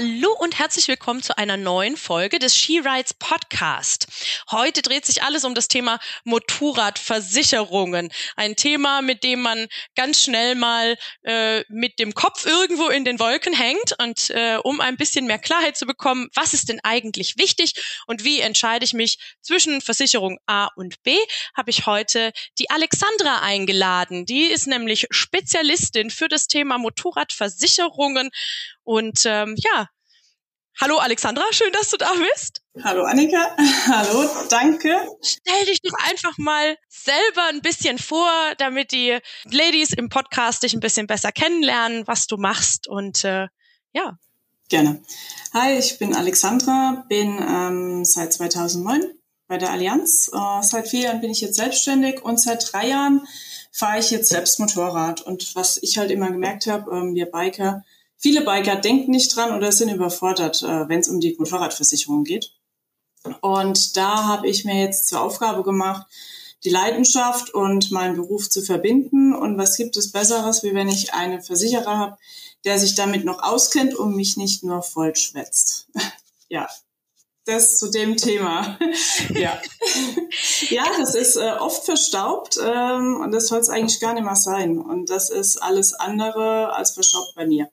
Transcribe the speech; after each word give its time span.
Hallo 0.00 0.32
und 0.38 0.56
herzlich 0.56 0.86
willkommen 0.86 1.24
zu 1.24 1.36
einer 1.36 1.56
neuen 1.56 1.96
Folge 1.96 2.38
des 2.38 2.54
She 2.56 2.78
Rides 2.78 3.14
Podcast. 3.14 4.06
Heute 4.48 4.80
dreht 4.80 5.04
sich 5.04 5.24
alles 5.24 5.42
um 5.42 5.56
das 5.56 5.66
Thema 5.66 5.98
Motorradversicherungen. 6.22 8.12
Ein 8.36 8.54
Thema, 8.54 9.02
mit 9.02 9.24
dem 9.24 9.42
man 9.42 9.66
ganz 9.96 10.22
schnell 10.22 10.54
mal 10.54 10.96
äh, 11.24 11.64
mit 11.68 11.98
dem 11.98 12.14
Kopf 12.14 12.46
irgendwo 12.46 12.86
in 12.86 13.04
den 13.04 13.18
Wolken 13.18 13.52
hängt. 13.52 13.96
Und 14.00 14.30
äh, 14.30 14.58
um 14.62 14.80
ein 14.80 14.96
bisschen 14.96 15.26
mehr 15.26 15.40
Klarheit 15.40 15.76
zu 15.76 15.84
bekommen, 15.84 16.28
was 16.32 16.54
ist 16.54 16.68
denn 16.68 16.78
eigentlich 16.84 17.36
wichtig 17.36 17.72
und 18.06 18.22
wie 18.22 18.38
entscheide 18.38 18.84
ich 18.84 18.94
mich 18.94 19.18
zwischen 19.42 19.80
Versicherung 19.80 20.38
A 20.46 20.68
und 20.76 21.02
B, 21.02 21.16
habe 21.56 21.70
ich 21.70 21.86
heute 21.86 22.30
die 22.60 22.70
Alexandra 22.70 23.40
eingeladen. 23.40 24.26
Die 24.26 24.44
ist 24.44 24.68
nämlich 24.68 25.08
Spezialistin 25.10 26.10
für 26.10 26.28
das 26.28 26.46
Thema 26.46 26.78
Motorradversicherungen 26.78 28.30
und 28.88 29.26
ähm, 29.26 29.54
ja, 29.58 29.90
hallo 30.80 30.98
Alexandra, 30.98 31.42
schön, 31.50 31.72
dass 31.72 31.90
du 31.90 31.96
da 31.96 32.12
bist. 32.34 32.62
Hallo 32.82 33.04
Annika, 33.04 33.56
hallo, 33.86 34.28
danke. 34.48 34.96
Stell 35.22 35.64
dich 35.66 35.80
doch 35.82 35.94
einfach 36.08 36.36
mal 36.38 36.76
selber 36.88 37.44
ein 37.50 37.60
bisschen 37.60 37.98
vor, 37.98 38.30
damit 38.58 38.92
die 38.92 39.18
Ladies 39.44 39.92
im 39.92 40.08
Podcast 40.08 40.62
dich 40.62 40.74
ein 40.74 40.80
bisschen 40.80 41.06
besser 41.06 41.32
kennenlernen, 41.32 42.06
was 42.06 42.26
du 42.26 42.36
machst 42.36 42.88
und 42.88 43.24
äh, 43.24 43.48
ja. 43.92 44.18
Gerne. 44.68 45.02
Hi, 45.54 45.78
ich 45.78 45.98
bin 45.98 46.14
Alexandra, 46.14 47.04
bin 47.08 47.38
ähm, 47.40 48.04
seit 48.04 48.32
2009 48.34 49.02
bei 49.46 49.56
der 49.56 49.70
Allianz. 49.70 50.30
Äh, 50.32 50.62
seit 50.62 50.88
vier 50.88 51.00
Jahren 51.00 51.20
bin 51.20 51.30
ich 51.30 51.40
jetzt 51.40 51.56
selbstständig 51.56 52.22
und 52.22 52.38
seit 52.38 52.70
drei 52.70 52.88
Jahren 52.88 53.26
fahre 53.72 53.98
ich 53.98 54.10
jetzt 54.10 54.28
selbst 54.28 54.60
Motorrad. 54.60 55.22
Und 55.22 55.56
was 55.56 55.78
ich 55.82 55.96
halt 55.96 56.10
immer 56.10 56.30
gemerkt 56.30 56.66
habe, 56.66 56.90
ähm, 56.90 57.14
wir 57.14 57.26
Biker, 57.26 57.82
Viele 58.18 58.42
Biker 58.42 58.76
denken 58.76 59.12
nicht 59.12 59.34
dran 59.34 59.56
oder 59.56 59.70
sind 59.70 59.90
überfordert, 59.90 60.62
äh, 60.62 60.88
wenn 60.88 61.00
es 61.00 61.08
um 61.08 61.20
die 61.20 61.36
Motorradversicherung 61.38 62.24
geht. 62.24 62.52
Und 63.40 63.96
da 63.96 64.24
habe 64.24 64.48
ich 64.48 64.64
mir 64.64 64.80
jetzt 64.80 65.08
zur 65.08 65.20
Aufgabe 65.20 65.62
gemacht, 65.62 66.06
die 66.64 66.70
Leidenschaft 66.70 67.54
und 67.54 67.92
meinen 67.92 68.16
Beruf 68.16 68.50
zu 68.50 68.62
verbinden. 68.62 69.34
Und 69.34 69.56
was 69.56 69.76
gibt 69.76 69.96
es 69.96 70.10
Besseres, 70.10 70.64
wie 70.64 70.74
wenn 70.74 70.88
ich 70.88 71.14
einen 71.14 71.42
Versicherer 71.42 71.98
habe, 71.98 72.18
der 72.64 72.78
sich 72.78 72.96
damit 72.96 73.24
noch 73.24 73.42
auskennt 73.42 73.94
und 73.94 74.16
mich 74.16 74.36
nicht 74.36 74.64
nur 74.64 74.82
vollschwätzt. 74.82 75.88
ja, 76.48 76.68
das 77.44 77.78
zu 77.78 77.88
dem 77.88 78.16
Thema. 78.16 78.78
ja. 79.34 79.60
ja, 80.70 80.84
das 80.98 81.14
ist 81.14 81.36
äh, 81.36 81.52
oft 81.58 81.84
verstaubt 81.84 82.58
ähm, 82.62 83.20
und 83.20 83.30
das 83.32 83.46
soll 83.46 83.60
es 83.60 83.68
eigentlich 83.68 84.00
gar 84.00 84.14
nicht 84.14 84.24
mehr 84.24 84.36
sein. 84.36 84.78
Und 84.78 85.08
das 85.08 85.30
ist 85.30 85.62
alles 85.62 85.94
andere 85.94 86.74
als 86.74 86.92
verstaubt 86.92 87.34
bei 87.36 87.46
mir. 87.46 87.70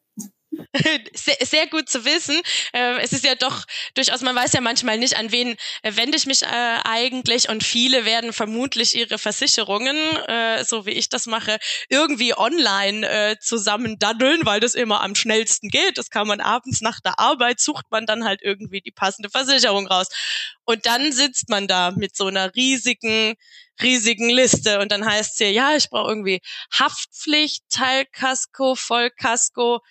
Sehr, 1.13 1.37
sehr 1.41 1.67
gut 1.67 1.89
zu 1.89 2.05
wissen. 2.05 2.39
Äh, 2.73 2.99
es 3.01 3.13
ist 3.13 3.25
ja 3.25 3.35
doch 3.35 3.65
durchaus, 3.93 4.21
man 4.21 4.35
weiß 4.35 4.53
ja 4.53 4.61
manchmal 4.61 4.97
nicht, 4.97 5.17
an 5.17 5.31
wen 5.31 5.55
äh, 5.81 5.95
wende 5.95 6.17
ich 6.17 6.25
mich 6.25 6.43
äh, 6.43 6.45
eigentlich 6.83 7.49
und 7.49 7.63
viele 7.63 8.05
werden 8.05 8.33
vermutlich 8.33 8.95
ihre 8.95 9.17
Versicherungen, 9.17 9.95
so 10.65 10.85
wie 10.85 10.91
ich 10.91 11.09
das 11.09 11.25
mache, 11.25 11.57
irgendwie 11.89 12.37
online 12.37 13.37
zusammen 13.39 13.97
daddeln, 13.99 14.45
weil 14.45 14.59
das 14.59 14.75
immer 14.75 15.01
am 15.01 15.15
schnellsten 15.15 15.69
geht. 15.69 15.97
Das 15.97 16.09
kann 16.09 16.27
man 16.27 16.41
abends 16.41 16.81
nach 16.81 16.99
der 16.99 17.19
Arbeit, 17.19 17.59
sucht 17.59 17.85
man 17.89 18.05
dann 18.05 18.25
halt 18.25 18.41
irgendwie 18.43 18.81
die 18.81 18.91
passende 18.91 19.29
Versicherung 19.29 19.87
raus. 19.87 20.07
Und 20.65 20.85
dann 20.85 21.11
sitzt 21.11 21.49
man 21.49 21.67
da 21.67 21.91
mit 21.91 22.15
so 22.15 22.27
einer 22.27 22.53
riesigen 22.55 23.35
riesigen 23.81 24.29
Liste 24.29 24.79
und 24.79 24.91
dann 24.91 25.05
heißt 25.05 25.33
es 25.33 25.39
ja, 25.39 25.47
ja, 25.47 25.75
ich 25.75 25.89
brauche 25.89 26.09
irgendwie 26.09 26.41
Haftpflicht, 26.71 27.63
Teilkasko, 27.69 28.75
Vollkasko, 28.75 29.81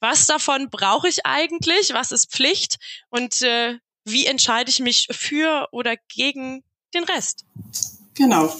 was 0.00 0.26
davon 0.26 0.70
brauche 0.70 1.08
ich 1.08 1.26
eigentlich, 1.26 1.92
was 1.92 2.12
ist 2.12 2.30
Pflicht 2.30 2.78
und 3.10 3.42
äh, 3.42 3.78
wie 4.04 4.26
entscheide 4.26 4.70
ich 4.70 4.80
mich 4.80 5.08
für 5.10 5.68
oder 5.72 5.96
gegen 6.14 6.62
den 6.94 7.04
Rest? 7.04 7.44
Genau, 8.14 8.52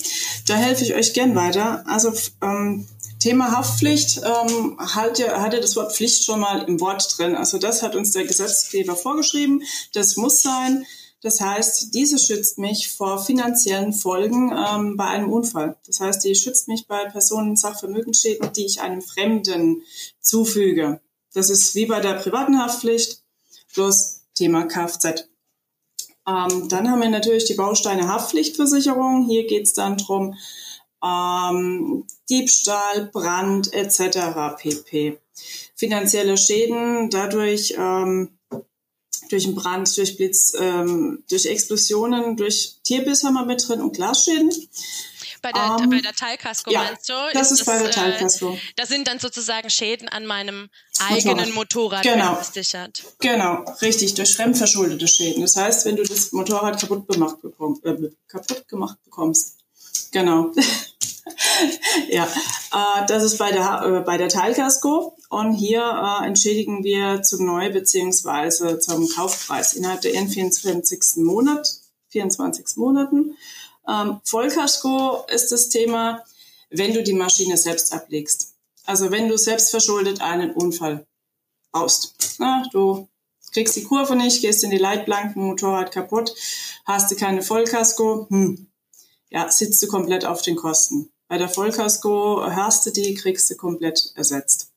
da 0.46 0.54
helfe 0.54 0.84
ich 0.84 0.94
euch 0.94 1.14
gern 1.14 1.34
weiter. 1.34 1.84
Also 1.86 2.12
ähm, 2.42 2.86
Thema 3.18 3.50
Haftpflicht 3.50 4.18
ähm, 4.18 4.78
hat, 4.78 5.18
ja 5.18 5.48
das 5.48 5.74
Wort 5.74 5.94
Pflicht 5.94 6.24
schon 6.24 6.40
mal 6.40 6.62
im 6.62 6.80
Wort 6.80 7.18
drin. 7.18 7.34
Also 7.34 7.58
das 7.58 7.82
hat 7.82 7.96
uns 7.96 8.12
der 8.12 8.24
Gesetzgeber 8.24 8.94
vorgeschrieben. 8.94 9.62
Das 9.92 10.16
muss 10.16 10.42
sein. 10.42 10.86
Das 11.20 11.40
heißt, 11.40 11.94
diese 11.94 12.16
schützt 12.18 12.58
mich 12.58 12.92
vor 12.92 13.18
finanziellen 13.24 13.92
Folgen 13.92 14.52
ähm, 14.52 14.96
bei 14.96 15.06
einem 15.06 15.32
Unfall. 15.32 15.76
Das 15.84 15.98
heißt, 15.98 16.24
die 16.24 16.36
schützt 16.36 16.68
mich 16.68 16.86
bei 16.86 17.06
Personen 17.06 17.56
Sachvermögensschäden, 17.56 18.52
die 18.52 18.66
ich 18.66 18.80
einem 18.80 19.02
Fremden 19.02 19.82
zufüge. 20.20 21.00
Das 21.34 21.50
ist 21.50 21.74
wie 21.74 21.86
bei 21.86 22.00
der 22.00 22.14
privaten 22.14 22.58
Haftpflicht, 22.58 23.22
bloß 23.74 24.22
Thema 24.34 24.64
Kfz. 24.64 25.28
Ähm, 26.26 26.68
dann 26.68 26.90
haben 26.90 27.00
wir 27.00 27.08
natürlich 27.08 27.44
die 27.44 27.54
Bausteine 27.54 28.08
Haftpflichtversicherung. 28.08 29.26
Hier 29.26 29.46
geht 29.46 29.64
es 29.64 29.72
dann 29.72 29.96
drum 29.96 30.34
ähm, 31.04 32.04
Diebstahl, 32.28 33.06
Brand 33.12 33.72
etc. 33.72 34.56
pp. 34.58 35.18
Finanzielle 35.74 36.36
Schäden 36.36 37.10
dadurch 37.10 37.74
ähm, 37.78 38.38
durch 39.30 39.44
einen 39.46 39.54
Brand, 39.54 39.96
durch 39.96 40.16
Blitz, 40.16 40.54
ähm, 40.58 41.22
durch 41.28 41.46
Explosionen, 41.46 42.36
durch 42.36 42.76
Tierbiss 42.82 43.24
haben 43.24 43.34
wir 43.34 43.44
mit 43.44 43.66
drin 43.66 43.80
und 43.80 43.94
Glasschäden. 43.94 44.50
Bei 45.42 45.52
der, 45.52 45.76
um, 45.76 45.90
bei 45.90 46.00
der 46.00 46.12
Teilkasko 46.12 46.70
ja, 46.70 46.82
meinst 46.82 47.08
du? 47.08 47.14
Das 47.32 47.50
ist, 47.50 47.60
ist 47.60 47.66
bei 47.66 47.78
der 47.78 47.90
Teilkasko. 47.90 48.54
Äh, 48.54 48.58
da 48.76 48.86
sind 48.86 49.08
dann 49.08 49.18
sozusagen 49.18 49.70
Schäden 49.70 50.08
an 50.08 50.26
meinem 50.26 50.68
eigenen 50.98 51.52
Motorrad, 51.54 51.54
Motorrad 51.54 52.02
genau. 52.02 52.34
versichert. 52.34 53.02
Genau, 53.20 53.64
richtig, 53.82 54.14
durch 54.14 54.34
fremdverschuldete 54.34 55.06
Schäden. 55.06 55.42
Das 55.42 55.56
heißt, 55.56 55.84
wenn 55.86 55.96
du 55.96 56.02
das 56.02 56.32
Motorrad 56.32 56.80
kaputt 56.80 57.08
gemacht, 57.08 57.40
bekomm, 57.40 57.80
äh, 57.84 57.94
kaputt 58.26 58.66
gemacht 58.68 58.98
bekommst. 59.04 59.58
Genau. 60.12 60.52
ja, 62.08 62.24
äh, 62.24 63.06
das 63.06 63.22
ist 63.22 63.38
bei 63.38 63.52
der, 63.52 63.82
äh, 63.82 64.00
bei 64.00 64.16
der 64.16 64.28
Teilkasko. 64.28 65.16
Und 65.28 65.54
hier 65.54 65.82
äh, 65.82 66.26
entschädigen 66.26 66.84
wir 66.84 67.22
zum 67.22 67.44
Neu- 67.44 67.70
bzw. 67.70 68.78
zum 68.78 69.08
Kaufpreis 69.08 69.74
innerhalb 69.74 70.00
der 70.00 70.12
24. 70.12 71.00
Monat, 71.16 71.68
24 72.08 72.76
Monaten. 72.76 73.36
Ähm, 73.88 74.20
Vollkasko 74.24 75.24
ist 75.28 75.50
das 75.50 75.68
Thema, 75.68 76.24
wenn 76.70 76.92
du 76.92 77.02
die 77.02 77.14
Maschine 77.14 77.56
selbst 77.56 77.92
ablegst. 77.92 78.54
Also 78.84 79.10
wenn 79.10 79.28
du 79.28 79.36
selbst 79.38 79.70
verschuldet 79.70 80.20
einen 80.20 80.52
Unfall 80.52 81.06
baust. 81.72 82.36
Na, 82.38 82.62
du 82.72 83.08
kriegst 83.52 83.76
die 83.76 83.84
Kurve 83.84 84.16
nicht, 84.16 84.40
gehst 84.40 84.64
in 84.64 84.70
die 84.70 84.78
Leitplanken, 84.78 85.42
Motorrad 85.42 85.92
kaputt, 85.92 86.34
hast 86.84 87.10
du 87.10 87.16
keine 87.16 87.42
Vollkasko, 87.42 88.26
hm. 88.28 88.70
ja, 89.30 89.50
sitzt 89.50 89.82
du 89.82 89.88
komplett 89.88 90.24
auf 90.24 90.42
den 90.42 90.56
Kosten. 90.56 91.10
Bei 91.28 91.38
der 91.38 91.48
Vollkasko 91.48 92.46
hast 92.46 92.86
du 92.86 92.90
die, 92.90 93.14
kriegst 93.14 93.50
du 93.50 93.56
komplett 93.56 94.12
ersetzt. 94.14 94.72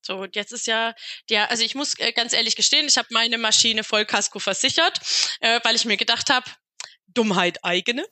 So, 0.00 0.16
und 0.16 0.36
jetzt 0.36 0.52
ist 0.52 0.66
ja, 0.66 0.94
ja, 1.28 1.46
also 1.46 1.64
ich 1.64 1.74
muss 1.74 1.98
äh, 1.98 2.12
ganz 2.12 2.32
ehrlich 2.32 2.56
gestehen, 2.56 2.86
ich 2.86 2.96
habe 2.96 3.08
meine 3.10 3.36
Maschine 3.36 3.84
Vollkasko 3.84 4.38
versichert, 4.38 5.00
äh, 5.40 5.60
weil 5.64 5.74
ich 5.74 5.84
mir 5.84 5.96
gedacht 5.96 6.30
habe, 6.30 6.48
Dummheit 7.08 7.64
eigene. 7.64 8.06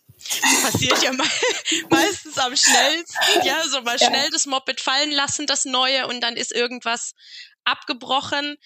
Passiert 0.63 1.03
ja 1.03 1.13
me 1.13 1.25
meistens 1.91 2.39
am 2.39 2.57
schnellsten. 2.57 3.45
Ja, 3.45 3.63
so 3.69 3.83
mal 3.83 3.97
ja. 3.99 4.07
schnell 4.07 4.31
das 4.31 4.47
Moped 4.47 4.81
fallen 4.81 5.11
lassen, 5.11 5.47
das 5.47 5.65
neue, 5.65 6.07
und 6.07 6.21
dann 6.21 6.37
ist 6.37 6.53
irgendwas 6.53 7.15
abgebrochen. 7.65 8.57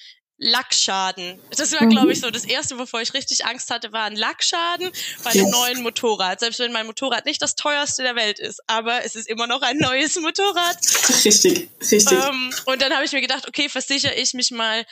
Lackschaden. 0.43 1.39
Das 1.55 1.71
war, 1.73 1.87
glaube 1.87 2.13
ich, 2.13 2.21
so 2.21 2.31
das 2.31 2.47
erste, 2.47 2.79
wovor 2.79 3.03
ich 3.03 3.13
richtig 3.13 3.45
Angst 3.45 3.71
hatte, 3.71 3.93
war 3.93 4.05
ein 4.05 4.17
Lackschaden 4.17 4.91
bei 5.23 5.31
einem 5.33 5.45
yes. 5.45 5.51
neuen 5.51 5.83
Motorrad. 5.83 6.41
Selbst 6.41 6.59
wenn 6.61 6.73
mein 6.73 6.87
Motorrad 6.87 7.27
nicht 7.27 7.43
das 7.43 7.57
teuerste 7.57 8.03
der 8.03 8.17
Welt 8.17 8.39
ist, 8.39 8.59
aber 8.67 9.05
es 9.05 9.17
ist 9.17 9.29
immer 9.29 9.47
noch 9.47 9.61
ein 9.61 9.77
neues 9.77 10.17
Motorrad. 10.17 10.79
Richtig, 11.27 11.69
richtig. 11.79 12.11
Ähm, 12.11 12.55
und 12.65 12.81
dann 12.81 12.95
habe 12.95 13.05
ich 13.05 13.13
mir 13.13 13.21
gedacht, 13.21 13.47
okay, 13.47 13.69
versichere 13.69 14.15
ich 14.15 14.33
mich 14.33 14.51
mal 14.51 14.87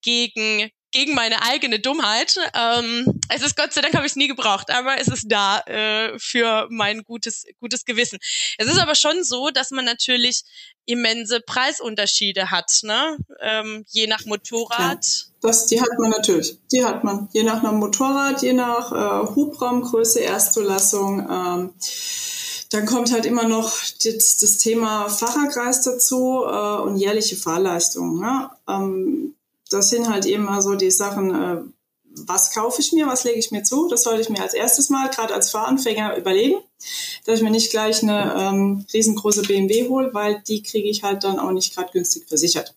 gegen 0.00 0.70
gegen 0.94 1.14
meine 1.14 1.42
eigene 1.42 1.80
Dummheit. 1.80 2.36
Ähm, 2.54 3.20
es 3.28 3.42
ist 3.42 3.56
Gott 3.56 3.72
sei 3.72 3.80
Dank 3.80 3.94
habe 3.94 4.06
ich 4.06 4.12
es 4.12 4.16
nie 4.16 4.28
gebraucht, 4.28 4.70
aber 4.70 4.98
es 5.00 5.08
ist 5.08 5.26
da 5.28 5.58
äh, 5.66 6.18
für 6.18 6.68
mein 6.70 7.02
gutes 7.02 7.44
gutes 7.60 7.84
Gewissen. 7.84 8.18
Es 8.58 8.68
ist 8.68 8.78
aber 8.78 8.94
schon 8.94 9.24
so, 9.24 9.50
dass 9.50 9.72
man 9.72 9.84
natürlich 9.84 10.44
immense 10.86 11.40
Preisunterschiede 11.40 12.50
hat, 12.50 12.80
ne? 12.82 13.18
Ähm, 13.40 13.84
je 13.88 14.06
nach 14.06 14.24
Motorrad. 14.24 15.04
Ja, 15.04 15.32
das, 15.40 15.66
die 15.66 15.80
hat 15.80 15.98
man 15.98 16.10
natürlich. 16.10 16.58
Die 16.70 16.84
hat 16.84 17.02
man. 17.02 17.28
Je 17.32 17.42
nach 17.42 17.62
einem 17.62 17.78
Motorrad, 17.78 18.42
je 18.42 18.52
nach 18.52 18.92
äh, 18.92 19.34
Hubraumgröße, 19.34 20.20
Erstzulassung. 20.20 21.20
Ähm, 21.20 21.74
dann 22.70 22.86
kommt 22.86 23.12
halt 23.12 23.26
immer 23.26 23.46
noch 23.46 23.72
das, 24.04 24.36
das 24.36 24.58
Thema 24.58 25.08
Fahrerkreis 25.08 25.82
dazu 25.82 26.44
äh, 26.44 26.82
und 26.82 26.96
jährliche 26.96 27.36
Fahrleistung. 27.36 28.20
Ne? 28.20 28.50
Ähm, 28.68 29.33
das 29.70 29.90
sind 29.90 30.08
halt 30.08 30.26
immer 30.26 30.62
so 30.62 30.74
die 30.74 30.90
Sachen, 30.90 31.34
äh, 31.34 31.62
was 32.16 32.52
kaufe 32.52 32.80
ich 32.80 32.92
mir, 32.92 33.06
was 33.06 33.24
lege 33.24 33.38
ich 33.38 33.50
mir 33.50 33.64
zu. 33.64 33.88
Das 33.88 34.04
sollte 34.04 34.22
ich 34.22 34.28
mir 34.28 34.42
als 34.42 34.54
erstes 34.54 34.88
mal, 34.88 35.10
gerade 35.10 35.34
als 35.34 35.50
Fahranfänger, 35.50 36.16
überlegen, 36.16 36.60
dass 37.24 37.38
ich 37.38 37.42
mir 37.42 37.50
nicht 37.50 37.70
gleich 37.70 38.02
eine 38.02 38.34
ähm, 38.38 38.86
riesengroße 38.92 39.42
BMW 39.42 39.88
hole, 39.88 40.14
weil 40.14 40.42
die 40.46 40.62
kriege 40.62 40.88
ich 40.88 41.02
halt 41.02 41.24
dann 41.24 41.38
auch 41.38 41.50
nicht 41.50 41.74
gerade 41.74 41.90
günstig 41.92 42.28
versichert. 42.28 42.74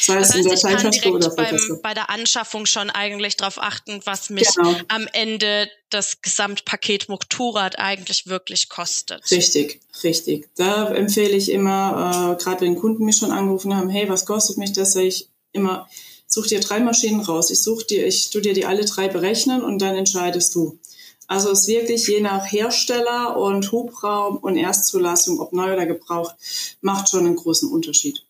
Sei 0.00 0.18
das 0.18 0.34
heißt, 0.34 0.46
ich 0.46 0.62
kann 0.62 0.90
direkt 0.90 1.36
beim, 1.36 1.80
bei 1.82 1.94
der 1.94 2.10
Anschaffung 2.10 2.66
schon 2.66 2.90
eigentlich 2.90 3.36
darauf 3.36 3.58
achten, 3.58 4.00
was 4.04 4.28
mich 4.28 4.54
genau. 4.54 4.74
am 4.88 5.08
Ende 5.12 5.70
das 5.88 6.20
Gesamtpaket 6.20 7.08
Motorrad 7.08 7.78
eigentlich 7.78 8.26
wirklich 8.26 8.68
kostet. 8.68 9.30
Richtig, 9.30 9.80
richtig. 10.02 10.48
Da 10.56 10.92
empfehle 10.92 11.34
ich 11.34 11.50
immer, 11.50 12.36
äh, 12.38 12.42
gerade 12.42 12.62
wenn 12.62 12.76
Kunden 12.76 13.04
mich 13.04 13.16
schon 13.16 13.30
angerufen 13.30 13.74
haben, 13.74 13.88
hey, 13.88 14.08
was 14.08 14.26
kostet 14.26 14.58
mich 14.58 14.72
das, 14.72 14.94
ich 14.96 15.28
immer, 15.54 15.88
such 16.26 16.48
dir 16.48 16.60
drei 16.60 16.80
Maschinen 16.80 17.20
raus. 17.20 17.50
Ich 17.50 17.62
such 17.62 17.84
dir, 17.84 18.06
ich 18.06 18.30
tu 18.30 18.40
dir 18.40 18.52
die 18.52 18.66
alle 18.66 18.84
drei 18.84 19.08
berechnen 19.08 19.62
und 19.62 19.80
dann 19.80 19.94
entscheidest 19.94 20.54
du. 20.54 20.78
Also 21.26 21.50
es 21.52 21.60
ist 21.60 21.68
wirklich 21.68 22.06
je 22.06 22.20
nach 22.20 22.44
Hersteller 22.52 23.38
und 23.38 23.72
Hubraum 23.72 24.36
und 24.36 24.56
Erstzulassung, 24.56 25.40
ob 25.40 25.52
neu 25.52 25.72
oder 25.72 25.86
gebraucht, 25.86 26.34
macht 26.82 27.08
schon 27.08 27.26
einen 27.26 27.36
großen 27.36 27.70
Unterschied. 27.70 28.23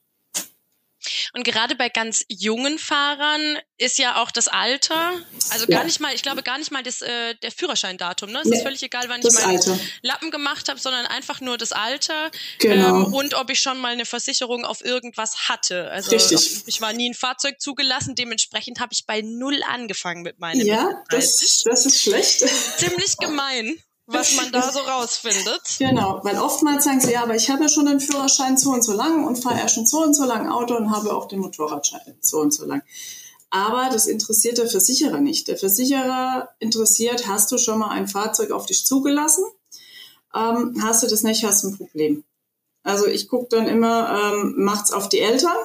Und 1.35 1.43
gerade 1.43 1.75
bei 1.75 1.89
ganz 1.89 2.25
jungen 2.29 2.79
Fahrern 2.79 3.59
ist 3.77 3.99
ja 3.99 4.23
auch 4.23 4.31
das 4.31 4.47
Alter, 4.47 5.15
also 5.51 5.67
gar 5.67 5.83
nicht 5.83 5.99
mal, 5.99 6.15
ich 6.15 6.23
glaube 6.23 6.45
gar 6.45 6.59
nicht 6.59 6.71
mal 6.71 6.85
das, 6.85 7.03
äh, 7.03 7.35
der 7.43 7.51
Führerscheindatum, 7.51 8.31
ne? 8.31 8.39
Es 8.39 8.45
nee, 8.47 8.57
ist 8.57 8.63
völlig 8.63 8.83
egal, 8.85 9.09
wann 9.09 9.21
ich 9.21 9.35
meinen 9.35 9.57
Alter. 9.57 9.79
Lappen 10.03 10.31
gemacht 10.31 10.69
habe, 10.69 10.79
sondern 10.79 11.07
einfach 11.07 11.41
nur 11.41 11.59
das 11.59 11.73
Alter 11.73 12.31
genau. 12.61 13.07
ähm, 13.07 13.15
und 13.15 13.35
ob 13.35 13.51
ich 13.51 13.61
schon 13.61 13.81
mal 13.81 13.93
eine 13.93 14.07
Versicherung 14.07 14.65
auf 14.65 14.85
irgendwas 14.85 15.49
hatte. 15.49 15.91
Also 15.91 16.13
Richtig. 16.13 16.63
ich 16.67 16.81
war 16.81 16.93
nie 16.93 17.11
ein 17.11 17.15
Fahrzeug 17.15 17.61
zugelassen, 17.61 18.15
dementsprechend 18.15 18.79
habe 18.79 18.93
ich 18.93 19.05
bei 19.05 19.21
null 19.21 19.61
angefangen 19.65 20.23
mit 20.23 20.39
meinem. 20.39 20.65
Ja, 20.65 21.03
das, 21.11 21.65
das 21.65 21.85
ist 21.85 22.01
schlecht. 22.01 22.45
Ziemlich 22.79 23.17
gemein 23.19 23.77
was 24.07 24.37
man 24.37 24.53
da 24.53 24.71
so 24.71 24.81
rausfindet. 24.81 25.63
Genau, 25.79 26.21
weil 26.23 26.39
oftmals 26.39 26.85
sagen 26.85 27.01
sie, 27.01 27.13
ja, 27.13 27.23
aber 27.23 27.35
ich 27.35 27.51
habe 27.51 27.63
ja 27.63 27.69
schon 27.69 27.87
den 27.87 28.01
Führerschein 28.01 28.57
so 28.57 28.71
und 28.71 28.83
so 28.83 28.93
lang 28.93 29.25
und 29.25 29.37
fahre 29.37 29.59
ja 29.59 29.69
schon 29.69 29.87
so 29.87 30.03
und 30.03 30.15
so 30.15 30.25
lang 30.25 30.49
Auto 30.49 30.77
und 30.77 30.91
habe 30.91 31.15
auch 31.15 31.29
den 31.29 31.41
Motorradschein 31.41 32.19
so 32.21 32.41
und 32.41 32.53
so 32.53 32.65
lang. 32.65 32.83
Aber 33.51 33.89
das 33.93 34.07
interessiert 34.07 34.59
der 34.59 34.69
Versicherer 34.69 35.21
nicht. 35.21 35.49
Der 35.49 35.57
Versicherer 35.57 36.51
interessiert, 36.59 37.29
hast 37.29 37.53
du 37.53 37.59
schon 37.59 37.79
mal 37.79 37.91
ein 37.91 38.09
Fahrzeug 38.09 38.51
auf 38.51 38.67
dich 38.67 38.85
zugelassen? 38.85 39.45
Ähm, 40.35 40.77
hast 40.83 41.03
du 41.03 41.07
das 41.07 41.23
nicht, 41.23 41.45
hast 41.45 41.63
du 41.63 41.69
ein 41.69 41.77
Problem. 41.77 42.25
Also 42.83 43.07
ich 43.07 43.29
gucke 43.29 43.47
dann 43.51 43.69
immer, 43.69 44.33
ähm, 44.35 44.55
macht's 44.57 44.93
auf 44.93 45.09
die 45.09 45.21
Eltern 45.21 45.57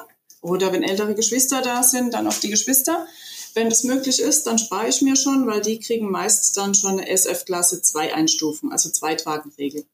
oder 0.42 0.72
wenn 0.72 0.84
ältere 0.84 1.16
Geschwister 1.16 1.62
da 1.62 1.84
sind, 1.84 2.14
dann 2.14 2.28
auf 2.28 2.40
die 2.40 2.50
Geschwister. 2.50 3.08
Wenn 3.56 3.70
das 3.70 3.84
möglich 3.84 4.20
ist, 4.20 4.44
dann 4.44 4.60
spare 4.60 4.88
ich 4.88 5.02
mir 5.02 5.16
schon, 5.16 5.48
weil 5.48 5.62
die 5.62 5.80
kriegen 5.80 6.10
meist 6.10 6.56
dann 6.58 6.76
schon 6.76 7.00
eine 7.00 7.10
SF-Klasse 7.10 7.82
2 7.82 8.14
Einstufen, 8.14 8.72
also 8.72 8.90
Zweitragenregel. 8.90 9.86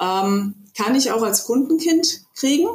Ähm, 0.00 0.54
kann 0.76 0.94
ich 0.94 1.10
auch 1.10 1.22
als 1.22 1.44
Kundenkind 1.44 2.22
kriegen, 2.34 2.68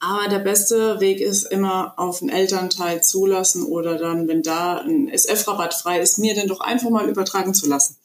aber 0.00 0.28
der 0.28 0.38
beste 0.38 1.00
Weg 1.00 1.20
ist 1.20 1.44
immer 1.44 1.94
auf 1.98 2.20
einen 2.20 2.30
Elternteil 2.30 3.02
zulassen 3.02 3.64
oder 3.64 3.96
dann, 3.98 4.28
wenn 4.28 4.42
da 4.42 4.78
ein 4.78 5.08
SF-Rabatt 5.08 5.74
frei 5.74 6.00
ist, 6.00 6.18
mir 6.18 6.34
den 6.34 6.48
doch 6.48 6.60
einfach 6.60 6.90
mal 6.90 7.08
übertragen 7.08 7.54
zu 7.54 7.68
lassen. 7.68 7.96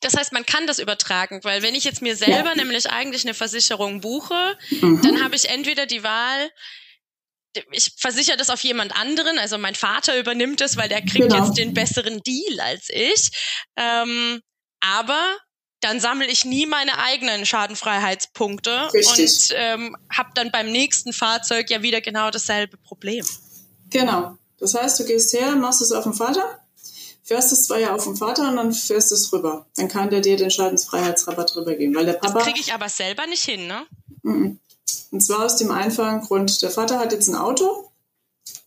Das 0.00 0.16
heißt, 0.16 0.32
man 0.32 0.46
kann 0.46 0.66
das 0.66 0.78
übertragen, 0.78 1.40
weil 1.42 1.62
wenn 1.62 1.74
ich 1.74 1.84
jetzt 1.84 2.02
mir 2.02 2.16
selber 2.16 2.50
ja. 2.50 2.54
nämlich 2.54 2.90
eigentlich 2.90 3.24
eine 3.24 3.34
Versicherung 3.34 4.00
buche, 4.00 4.56
mhm. 4.80 5.00
dann 5.02 5.22
habe 5.22 5.36
ich 5.36 5.48
entweder 5.48 5.86
die 5.86 6.02
Wahl, 6.02 6.50
ich 7.72 7.92
versichere 7.96 8.36
das 8.36 8.50
auf 8.50 8.62
jemand 8.62 8.94
anderen, 8.96 9.38
also 9.38 9.58
mein 9.58 9.74
Vater 9.74 10.18
übernimmt 10.18 10.60
es, 10.60 10.76
weil 10.76 10.88
der 10.88 11.00
kriegt 11.00 11.30
genau. 11.30 11.44
jetzt 11.44 11.58
den 11.58 11.74
besseren 11.74 12.22
Deal 12.22 12.60
als 12.60 12.88
ich. 12.90 13.30
Ähm, 13.76 14.40
aber 14.80 15.20
dann 15.80 16.00
sammle 16.00 16.26
ich 16.26 16.44
nie 16.44 16.66
meine 16.66 16.98
eigenen 16.98 17.46
Schadenfreiheitspunkte 17.46 18.90
Richtig. 18.92 19.50
und 19.50 19.56
ähm, 19.56 19.96
habe 20.14 20.30
dann 20.34 20.50
beim 20.50 20.70
nächsten 20.70 21.12
Fahrzeug 21.12 21.70
ja 21.70 21.82
wieder 21.82 22.00
genau 22.00 22.30
dasselbe 22.30 22.76
Problem. 22.76 23.24
Genau. 23.88 24.36
Das 24.58 24.74
heißt, 24.74 25.00
du 25.00 25.04
gehst 25.04 25.32
her, 25.32 25.56
machst 25.56 25.80
es 25.80 25.90
auf 25.90 26.04
den 26.04 26.12
Vater, 26.12 26.60
fährst 27.22 27.50
es 27.52 27.64
zwei 27.64 27.80
Jahre 27.80 27.94
auf 27.94 28.04
den 28.04 28.16
Vater 28.16 28.50
und 28.50 28.56
dann 28.56 28.72
fährst 28.72 29.10
es 29.10 29.32
rüber. 29.32 29.66
Dann 29.76 29.88
kann 29.88 30.10
der 30.10 30.20
dir 30.20 30.36
den 30.36 30.50
Schadensfreiheitsrabatt 30.50 31.56
rübergeben, 31.56 31.94
weil 31.94 32.04
der 32.04 32.12
Papa. 32.14 32.34
Das 32.34 32.44
kriege 32.44 32.60
ich 32.60 32.74
aber 32.74 32.90
selber 32.90 33.26
nicht 33.26 33.44
hin, 33.44 33.66
ne? 33.66 33.86
Mm 34.22 34.30
-mm. 34.30 34.56
Und 35.10 35.22
zwar 35.22 35.44
aus 35.44 35.56
dem 35.56 35.70
einfachen 35.70 36.20
Grund, 36.20 36.62
der 36.62 36.70
Vater 36.70 36.98
hat 36.98 37.12
jetzt 37.12 37.28
ein 37.28 37.36
Auto 37.36 37.90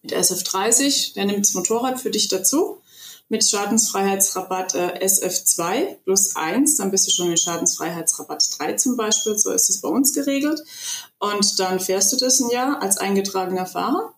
mit 0.01 0.13
SF30, 0.13 1.13
der 1.13 1.25
nimmt 1.25 1.45
das 1.45 1.53
Motorrad 1.53 1.99
für 1.99 2.11
dich 2.11 2.27
dazu 2.27 2.81
mit 3.29 3.43
Schadensfreiheitsrabatt 3.49 4.75
äh, 4.75 4.99
SF2 5.03 5.95
plus 6.03 6.35
1, 6.35 6.77
dann 6.77 6.91
bist 6.91 7.07
du 7.07 7.11
schon 7.11 7.31
in 7.31 7.37
Schadensfreiheitsrabatt 7.37 8.43
3 8.59 8.73
zum 8.73 8.95
Beispiel, 8.95 9.37
so 9.37 9.51
ist 9.51 9.69
es 9.71 9.81
bei 9.81 9.89
uns 9.89 10.13
geregelt. 10.13 10.61
Und 11.19 11.59
dann 11.59 11.79
fährst 11.79 12.13
du 12.13 12.17
das 12.17 12.39
ein 12.39 12.51
Jahr 12.51 12.81
als 12.81 12.97
eingetragener 12.97 13.65
Fahrer. 13.65 14.13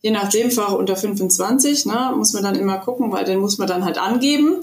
Je 0.00 0.12
nachdem, 0.12 0.50
Fahrer 0.50 0.78
unter 0.78 0.96
25, 0.96 1.84
ne, 1.86 2.14
muss 2.16 2.32
man 2.32 2.42
dann 2.42 2.54
immer 2.54 2.78
gucken, 2.78 3.12
weil 3.12 3.24
den 3.24 3.38
muss 3.38 3.58
man 3.58 3.68
dann 3.68 3.84
halt 3.84 3.98
angeben. 3.98 4.60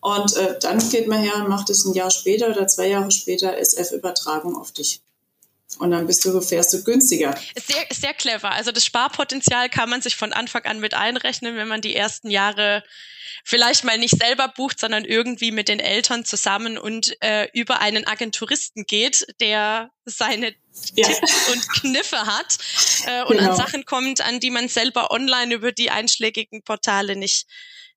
Und 0.00 0.36
äh, 0.36 0.58
dann 0.60 0.78
geht 0.90 1.08
man 1.08 1.18
her 1.18 1.36
und 1.36 1.48
macht 1.48 1.70
es 1.70 1.84
ein 1.86 1.94
Jahr 1.94 2.10
später 2.10 2.48
oder 2.48 2.68
zwei 2.68 2.88
Jahre 2.88 3.10
später 3.10 3.56
SF-Übertragung 3.58 4.56
auf 4.56 4.70
dich. 4.70 5.00
Und 5.78 5.90
dann 5.90 6.06
bist 6.06 6.24
du, 6.24 6.40
fährst 6.40 6.72
du 6.72 6.84
günstiger. 6.84 7.36
Sehr, 7.56 7.86
sehr 7.90 8.14
clever. 8.14 8.52
Also 8.52 8.70
das 8.70 8.84
Sparpotenzial 8.84 9.68
kann 9.68 9.90
man 9.90 10.02
sich 10.02 10.14
von 10.14 10.32
Anfang 10.32 10.64
an 10.64 10.78
mit 10.78 10.94
einrechnen, 10.94 11.56
wenn 11.56 11.68
man 11.68 11.80
die 11.80 11.96
ersten 11.96 12.30
Jahre 12.30 12.84
vielleicht 13.44 13.84
mal 13.84 13.98
nicht 13.98 14.16
selber 14.16 14.48
bucht, 14.48 14.78
sondern 14.80 15.04
irgendwie 15.04 15.50
mit 15.50 15.68
den 15.68 15.80
Eltern 15.80 16.24
zusammen 16.24 16.78
und 16.78 17.16
äh, 17.22 17.48
über 17.52 17.80
einen 17.80 18.06
Agenturisten 18.06 18.84
geht, 18.84 19.26
der 19.40 19.90
seine 20.04 20.54
ja. 20.94 21.06
Tipps 21.06 21.48
und 21.50 21.68
Kniffe 21.68 22.18
hat 22.18 22.58
äh, 23.06 23.22
und 23.24 23.38
genau. 23.38 23.50
an 23.50 23.56
Sachen 23.56 23.84
kommt, 23.84 24.20
an 24.20 24.40
die 24.40 24.50
man 24.50 24.68
selber 24.68 25.10
online 25.10 25.54
über 25.54 25.72
die 25.72 25.90
einschlägigen 25.90 26.62
Portale 26.62 27.16
nicht 27.16 27.46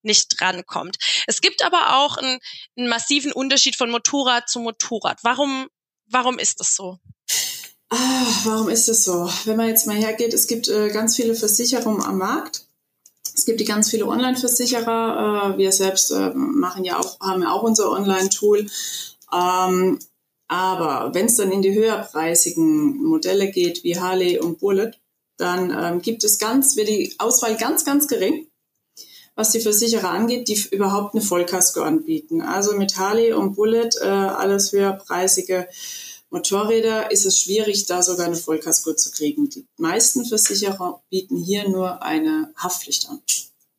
nicht 0.04 0.40
drankommt. 0.40 0.98
Es 1.25 1.42
gibt 1.42 1.64
aber 1.64 1.98
auch 1.98 2.18
einen, 2.18 2.40
einen 2.78 2.88
massiven 2.88 3.34
Unterschied 3.34 3.75
von 3.75 3.90
Motorrad 3.90 4.48
zu 4.48 4.60
Motorrad. 4.60 5.19
Warum, 5.24 5.68
warum 6.06 6.40
ist 6.40 6.60
das 6.60 6.75
so? 6.75 7.00
Ah, 7.89 8.27
warum 8.44 8.69
ist 8.69 8.89
das 8.89 9.03
so? 9.03 9.29
Wenn 9.45 9.57
man 9.57 9.69
jetzt 9.69 9.88
mal 9.88 9.95
hergeht, 9.95 10.33
es 10.33 10.47
gibt 10.47 10.68
äh, 10.68 10.89
ganz 10.89 11.15
viele 11.15 11.35
Versicherungen 11.35 12.03
am 12.03 12.18
Markt. 12.18 12.66
Es 13.33 13.45
gibt 13.45 13.59
die 13.59 13.66
ganz 13.66 13.90
viele 13.90 14.07
Online-Versicherer. 14.07 15.54
Äh, 15.54 15.57
wir 15.57 15.71
selbst 15.71 16.11
äh, 16.11 16.31
machen 16.33 16.83
ja 16.83 16.99
auch, 16.99 17.19
haben 17.19 17.44
ja 17.44 17.52
auch 17.52 17.63
unser 17.63 17.90
Online-Tool. 17.92 18.68
Ähm, 19.33 19.99
aber 20.47 21.13
wenn 21.13 21.28
es 21.28 21.35
dann 21.35 21.52
in 21.52 21.61
die 21.61 21.73
höherpreisigen 21.73 23.04
Modelle 23.04 23.52
geht, 23.52 23.83
wie 23.83 23.99
Harley 23.99 24.40
und 24.40 24.59
Bullet, 24.59 24.92
dann 25.37 25.71
ähm, 25.71 26.02
gibt 26.02 26.23
es 26.23 26.40
ganz, 26.40 26.75
wird 26.75 26.87
die 26.87 27.13
Auswahl 27.19 27.56
ganz, 27.57 27.85
ganz 27.85 28.07
gering, 28.07 28.47
was 29.35 29.52
die 29.52 29.59
Versicherer 29.59 30.09
angeht, 30.09 30.47
die 30.47 30.59
überhaupt 30.71 31.13
eine 31.13 31.23
Vollkasko 31.23 31.81
anbieten. 31.81 32.42
Also 32.42 32.75
mit 32.75 32.97
Harley 32.97 33.33
und 33.33 33.56
Bullet 33.56 33.90
äh, 34.02 34.07
alles 34.07 34.71
höherpreisige 34.71 35.68
Motorräder 36.30 37.12
ist 37.12 37.26
es 37.26 37.40
schwierig, 37.40 37.86
da 37.86 38.04
sogar 38.04 38.28
eine 38.28 38.36
Vollkasko 38.36 38.94
zu 38.94 39.12
kriegen. 39.12 39.50
Die 39.50 39.66
meisten 39.78 40.26
Versicherer 40.26 41.02
bieten 41.10 41.38
hier 41.38 41.69
nur 41.69 42.02
eine 42.04 42.54
Haftpflicht 42.57 43.10
an. 43.10 43.22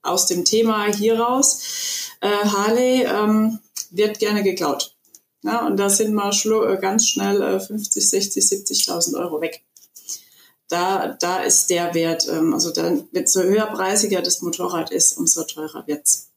Aus 0.02 0.26
dem 0.26 0.44
Thema 0.44 0.86
hier 0.86 1.20
raus, 1.20 1.60
äh, 2.20 2.28
Harley 2.28 3.04
ähm, 3.04 3.58
wird 3.90 4.18
gerne 4.18 4.42
geklaut. 4.42 4.96
Ja, 5.42 5.66
und 5.66 5.76
da 5.76 5.88
sind 5.88 6.14
mal 6.14 6.32
äh, 6.32 6.78
ganz 6.80 7.08
schnell 7.08 7.42
äh, 7.42 7.60
50, 7.60 8.08
60, 8.08 8.44
70.000 8.44 9.18
Euro 9.18 9.40
weg. 9.40 9.62
Da, 10.68 11.16
da 11.20 11.42
ist 11.42 11.70
der 11.70 11.94
Wert, 11.94 12.28
ähm, 12.28 12.52
also 12.54 12.70
dann, 12.70 13.08
so 13.24 13.42
höherpreisiger 13.42 14.20
das 14.20 14.42
Motorrad 14.42 14.90
ist, 14.90 15.16
umso 15.16 15.44
teurer 15.44 15.86
wird's. 15.86 16.27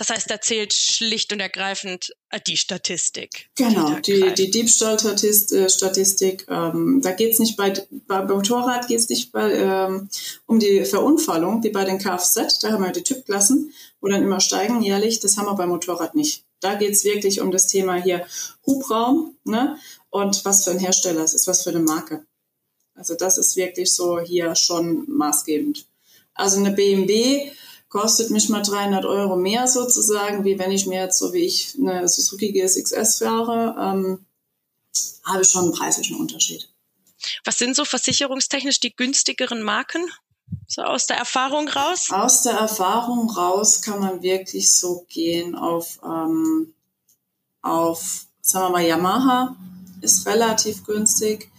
Das 0.00 0.08
heißt, 0.08 0.30
da 0.30 0.40
zählt 0.40 0.72
schlicht 0.72 1.30
und 1.30 1.40
ergreifend 1.40 2.16
äh, 2.30 2.40
die 2.40 2.56
Statistik. 2.56 3.50
Genau, 3.54 3.98
die, 3.98 4.32
die 4.32 4.50
Diebstahlstatistik. 4.50 6.46
Ähm, 6.48 7.02
da 7.02 7.12
geht 7.12 7.34
es 7.34 7.38
nicht 7.38 7.54
bei, 7.58 7.74
bei 8.06 8.22
Motorrad 8.24 8.88
geht 8.88 8.98
es 8.98 9.10
nicht 9.10 9.30
bei, 9.30 9.52
ähm, 9.52 10.08
um 10.46 10.58
die 10.58 10.86
Verunfallung, 10.86 11.62
wie 11.62 11.68
bei 11.68 11.84
den 11.84 11.98
Kfz. 11.98 12.60
Da 12.60 12.72
haben 12.72 12.82
wir 12.82 12.92
die 12.92 13.02
Typklassen, 13.02 13.74
wo 14.00 14.08
dann 14.08 14.22
immer 14.22 14.40
steigen 14.40 14.80
jährlich. 14.80 15.20
Das 15.20 15.36
haben 15.36 15.44
wir 15.44 15.54
beim 15.54 15.68
Motorrad 15.68 16.14
nicht. 16.14 16.46
Da 16.60 16.76
geht 16.76 16.92
es 16.92 17.04
wirklich 17.04 17.42
um 17.42 17.50
das 17.50 17.66
Thema 17.66 17.96
hier 17.96 18.26
Hubraum 18.64 19.36
ne? 19.44 19.76
und 20.08 20.46
was 20.46 20.64
für 20.64 20.70
ein 20.70 20.78
Hersteller 20.78 21.24
es 21.24 21.34
ist, 21.34 21.46
was 21.46 21.62
für 21.62 21.70
eine 21.70 21.80
Marke. 21.80 22.24
Also 22.94 23.16
das 23.16 23.36
ist 23.36 23.54
wirklich 23.54 23.92
so 23.92 24.18
hier 24.18 24.54
schon 24.54 25.04
maßgebend. 25.10 25.84
Also 26.32 26.56
eine 26.56 26.70
BMW 26.70 27.50
kostet 27.90 28.30
mich 28.30 28.48
mal 28.48 28.62
300 28.62 29.04
Euro 29.04 29.36
mehr 29.36 29.66
sozusagen, 29.66 30.44
wie 30.44 30.58
wenn 30.58 30.70
ich 30.70 30.86
mir 30.86 31.02
jetzt 31.02 31.18
so 31.18 31.32
wie 31.32 31.44
ich 31.44 31.76
eine 31.78 32.08
Suzuki 32.08 32.52
GSXS 32.52 33.18
fahre, 33.18 33.74
ähm, 33.78 34.24
habe 35.24 35.42
ich 35.42 35.50
schon 35.50 35.64
einen 35.64 35.72
preislichen 35.72 36.16
Unterschied. 36.16 36.68
Was 37.44 37.58
sind 37.58 37.76
so 37.76 37.84
versicherungstechnisch 37.84 38.80
die 38.80 38.94
günstigeren 38.94 39.62
Marken? 39.62 40.02
So 40.66 40.82
aus 40.82 41.06
der 41.06 41.16
Erfahrung 41.16 41.68
raus? 41.68 42.08
Aus 42.10 42.42
der 42.42 42.54
Erfahrung 42.54 43.28
raus 43.30 43.82
kann 43.82 44.00
man 44.00 44.22
wirklich 44.22 44.72
so 44.72 45.04
gehen 45.08 45.54
auf, 45.54 45.98
ähm, 46.04 46.72
auf 47.60 48.26
sagen 48.40 48.66
wir 48.66 48.70
mal, 48.70 48.86
Yamaha 48.86 49.56
ist 50.00 50.26
relativ 50.26 50.84
günstig. 50.84 51.50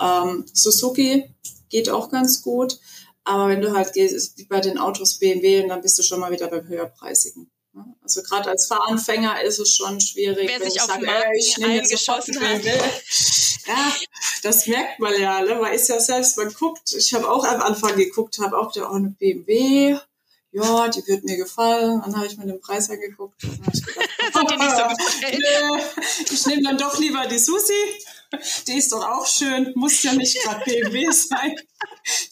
Ähm, 0.00 0.44
Suzuki 0.52 1.28
geht 1.68 1.90
auch 1.90 2.08
ganz 2.08 2.42
gut. 2.42 2.78
Aber 3.24 3.48
wenn 3.48 3.60
du 3.60 3.72
halt 3.74 3.92
gehst, 3.92 4.36
wie 4.36 4.44
bei 4.44 4.60
den 4.60 4.78
Autos 4.78 5.18
BMW, 5.18 5.66
dann 5.66 5.80
bist 5.80 5.98
du 5.98 6.02
schon 6.02 6.20
mal 6.20 6.32
wieder 6.32 6.48
beim 6.48 6.66
höherpreisigen. 6.66 7.50
Also 8.02 8.22
gerade 8.22 8.50
als 8.50 8.66
Fahranfänger 8.66 9.42
ist 9.42 9.58
es 9.58 9.74
schon 9.74 10.00
schwierig. 10.00 10.48
Wer 10.48 10.70
sich 10.70 10.80
auf 10.80 10.88
sage, 10.88 11.06
äh, 11.06 11.38
ich 11.38 11.56
nehme 11.56 11.76
jetzt 11.76 12.08
hat. 12.08 12.64
Ja, 13.66 13.92
das 14.42 14.66
merkt 14.66 14.98
man 14.98 15.18
ja, 15.18 15.40
ne? 15.40 15.54
Man 15.54 15.72
ist 15.72 15.88
ja 15.88 15.98
selbst, 16.00 16.36
man 16.36 16.52
guckt, 16.52 16.92
ich 16.92 17.14
habe 17.14 17.30
auch 17.30 17.44
am 17.44 17.62
Anfang 17.62 17.96
geguckt, 17.96 18.38
habe 18.40 18.58
auch 18.58 18.72
der 18.72 18.90
oh, 18.90 18.94
eine 18.94 19.10
BMW, 19.10 19.96
ja, 20.50 20.88
die 20.88 21.06
wird 21.06 21.24
mir 21.24 21.36
gefallen. 21.36 22.02
Dann 22.04 22.14
habe 22.14 22.26
ich 22.26 22.36
mir 22.36 22.46
den 22.46 22.60
Preis 22.60 22.90
angeguckt. 22.90 23.42
Dann 23.42 23.58
ich 23.72 23.84
gedacht, 23.84 24.08
nicht 24.34 24.70
so 24.70 24.82
gefallen. 25.28 25.80
ich 26.30 26.46
nehme 26.46 26.62
dann 26.62 26.78
doch 26.78 26.98
lieber 26.98 27.26
die 27.26 27.38
Susi. 27.38 27.72
Die 28.66 28.78
ist 28.78 28.92
doch 28.92 29.04
auch 29.04 29.26
schön, 29.26 29.72
muss 29.74 30.02
ja 30.02 30.12
nicht 30.14 30.42
gerade 30.42 30.64
BMW 30.64 31.10
sein. 31.10 31.56